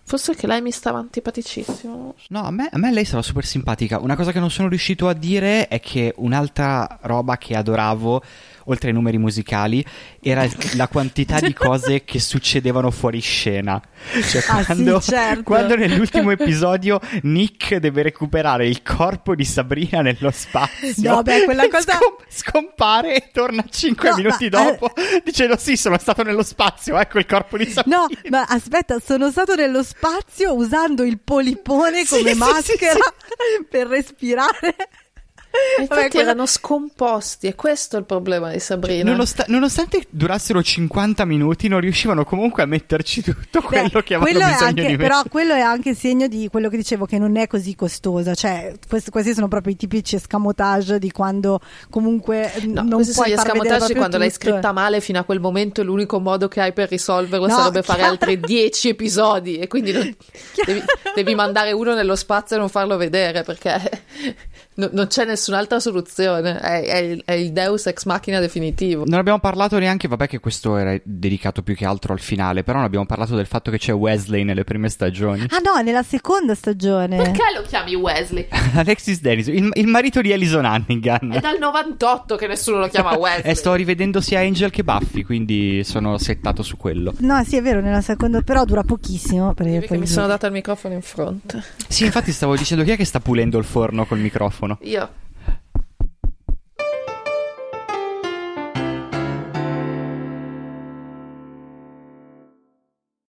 Forse 0.08 0.34
che 0.34 0.46
lei 0.46 0.62
mi 0.62 0.70
stava 0.70 0.98
antipaticissimo. 1.00 2.14
No, 2.28 2.42
a 2.42 2.50
me, 2.50 2.70
a 2.72 2.78
me 2.78 2.90
lei 2.90 3.04
stava 3.04 3.20
super 3.22 3.44
simpatica. 3.44 4.00
Una 4.00 4.16
cosa 4.16 4.32
che 4.32 4.40
non 4.40 4.50
sono 4.50 4.68
riuscito 4.68 5.06
a 5.06 5.12
dire 5.12 5.68
è 5.68 5.80
che 5.80 6.14
un'altra 6.16 6.98
roba 7.02 7.36
che 7.36 7.54
adoravo, 7.54 8.22
oltre 8.68 8.88
ai 8.88 8.94
numeri 8.94 9.18
musicali, 9.18 9.84
era 10.22 10.46
la 10.76 10.88
quantità 10.88 11.40
di 11.40 11.52
cose 11.54 12.04
che 12.04 12.18
succedevano 12.20 12.90
fuori 12.90 13.20
scena. 13.20 13.80
Cioè, 14.28 14.44
Ah, 14.48 14.58
sì, 14.60 14.64
quando, 14.66 15.00
certo. 15.00 15.42
quando 15.42 15.76
nell'ultimo 15.76 16.30
episodio 16.30 17.00
Nick 17.22 17.76
deve 17.76 18.02
recuperare 18.02 18.66
il 18.66 18.82
corpo 18.82 19.34
di 19.34 19.44
Sabrina 19.44 20.00
nello 20.00 20.30
spazio. 20.30 21.14
No, 21.14 21.22
beh, 21.22 21.44
quella 21.44 21.66
cosa- 21.70 21.94
scom- 21.98 22.24
scompare 22.28 23.16
e 23.16 23.30
torna 23.32 23.64
5 23.68 24.10
No, 24.10 24.16
minuti 24.16 24.48
ma- 24.50 24.62
dopo 24.62 24.92
dicendo 25.24 25.56
sì, 25.58 25.76
sono 25.76 25.98
stato 25.98 26.22
nello 26.22 26.42
spazio, 26.42 26.98
ecco 26.98 27.18
il 27.18 27.26
corpo 27.26 27.56
di 27.58 27.66
Sabrina. 27.68 27.98
No, 27.98 28.06
ma 28.30 28.44
aspetta, 28.48 28.98
sono 29.04 29.30
stato 29.30 29.54
nello 29.54 29.82
spazio 29.82 30.54
usando 30.54 31.02
il 31.04 31.18
polipone 31.18 32.04
Sì, 32.04 32.16
come 32.18 32.32
sì, 32.32 32.38
maschera 32.38 32.92
sì, 32.92 33.64
per 33.68 33.86
respirare. 33.88 34.74
Infatti 35.80 36.08
quella- 36.10 36.30
erano 36.30 36.46
scomposti 36.46 37.46
e 37.46 37.54
questo 37.54 37.96
è 37.96 37.98
il 38.00 38.04
problema 38.04 38.50
di 38.50 38.58
Sabrina. 38.58 39.10
Nonost- 39.10 39.46
nonostante 39.46 40.02
durassero 40.10 40.62
50 40.62 41.24
minuti, 41.24 41.68
non 41.68 41.80
riuscivano 41.80 42.24
comunque 42.24 42.62
a 42.62 42.66
metterci 42.66 43.22
tutto 43.22 43.62
quello 43.62 43.88
Beh, 43.92 44.02
che 44.02 44.14
avevano 44.14 44.24
quello 44.24 44.40
è 44.40 44.52
bisogno 44.52 44.68
anche- 44.68 44.86
di 44.86 44.96
Però 44.96 45.22
quello 45.30 45.54
è 45.54 45.60
anche 45.60 45.94
segno 45.94 46.26
di 46.26 46.48
quello 46.50 46.68
che 46.68 46.76
dicevo 46.76 47.06
che 47.06 47.18
non 47.18 47.36
è 47.36 47.46
così 47.46 47.74
costosa. 47.76 48.34
Cioè, 48.34 48.74
questi, 48.88 49.10
questi 49.10 49.34
sono 49.34 49.48
proprio 49.48 49.72
i 49.72 49.76
tipici 49.76 50.16
escamotage 50.16 50.98
di 50.98 51.10
quando 51.12 51.60
comunque 51.90 52.52
No, 52.64 52.82
non 52.82 52.88
questi 52.94 53.12
sono 53.12 53.24
puoi 53.26 53.34
gli 53.36 53.38
far 53.38 53.52
vedere 53.52 53.68
escamotage 53.76 53.94
quando 53.94 54.18
l'hai 54.18 54.32
tutto. 54.32 54.44
scritta 54.50 54.72
male 54.72 55.00
fino 55.00 55.18
a 55.20 55.22
quel 55.24 55.40
momento 55.40 55.82
l'unico 55.82 56.18
modo 56.20 56.48
che 56.48 56.60
hai 56.60 56.72
per 56.72 56.88
risolverlo 56.88 57.46
No, 57.46 57.54
sarebbe 57.56 57.82
fare 57.82 57.98
chiaro. 58.00 58.12
altri 58.12 58.40
10 58.40 58.88
episodi 58.90 59.58
e 59.58 59.66
quindi 59.68 59.92
non- 59.92 60.14
devi, 60.66 60.82
devi 61.14 61.34
mandare 61.34 61.72
uno 61.72 61.94
nello 61.94 62.16
spazio 62.16 62.56
e 62.56 62.58
non 62.58 62.68
farlo 62.68 62.96
vedere 62.96 63.42
perché 63.44 64.02
no- 64.78 64.90
non 64.92 65.06
c'è 65.08 65.24
nessun 65.24 65.48
nessun'altra 65.48 65.80
soluzione. 65.80 66.58
È, 66.60 66.82
è 66.84 66.96
il, 66.98 67.22
è 67.24 67.32
il 67.32 67.52
Deus 67.52 67.86
ex 67.86 68.04
machina 68.04 68.38
definitivo. 68.38 69.04
Non 69.06 69.18
abbiamo 69.18 69.38
parlato 69.38 69.78
neanche, 69.78 70.08
vabbè 70.08 70.26
che 70.26 70.38
questo 70.40 70.76
era 70.76 70.98
dedicato 71.02 71.62
più 71.62 71.74
che 71.74 71.84
altro 71.84 72.12
al 72.12 72.20
finale, 72.20 72.62
però 72.62 72.78
non 72.78 72.86
abbiamo 72.86 73.06
parlato 73.06 73.34
del 73.34 73.46
fatto 73.46 73.70
che 73.70 73.78
c'è 73.78 73.94
Wesley 73.94 74.44
nelle 74.44 74.64
prime 74.64 74.88
stagioni. 74.88 75.46
Ah 75.50 75.58
no, 75.58 75.80
nella 75.82 76.02
seconda 76.02 76.54
stagione. 76.54 77.16
Perché 77.16 77.42
lo 77.54 77.62
chiami 77.62 77.94
Wesley? 77.94 78.46
Alexis 78.74 79.20
Dennis, 79.20 79.46
il, 79.46 79.70
il 79.72 79.86
marito 79.86 80.20
di 80.20 80.32
Alison 80.32 80.64
Hannigan. 80.64 81.32
È 81.32 81.40
dal 81.40 81.58
98 81.58 82.36
che 82.36 82.46
nessuno 82.46 82.78
lo 82.78 82.88
chiama 82.88 83.16
Wesley. 83.16 83.50
e 83.50 83.54
sto 83.54 83.74
rivedendo 83.74 84.20
sia 84.20 84.40
Angel 84.40 84.70
che 84.70 84.84
Buffy, 84.84 85.22
quindi 85.22 85.82
sono 85.84 86.18
settato 86.18 86.62
su 86.62 86.76
quello. 86.76 87.14
No, 87.18 87.42
sì, 87.44 87.56
è 87.56 87.62
vero, 87.62 87.80
nella 87.80 88.00
seconda, 88.00 88.42
però 88.42 88.64
dura 88.64 88.82
pochissimo. 88.82 89.54
Perché 89.54 89.86
poi 89.86 89.98
mi 89.98 90.06
sono 90.06 90.26
data 90.26 90.46
il 90.46 90.52
microfono 90.52 90.94
in 90.94 91.02
fronte. 91.02 91.62
Sì, 91.88 92.04
infatti 92.04 92.32
stavo 92.32 92.56
dicendo 92.56 92.84
chi 92.84 92.90
è 92.90 92.96
che 92.96 93.04
sta 93.04 93.20
pulendo 93.20 93.58
il 93.58 93.64
forno 93.64 94.04
col 94.06 94.18
microfono? 94.18 94.67
Io. 94.80 95.08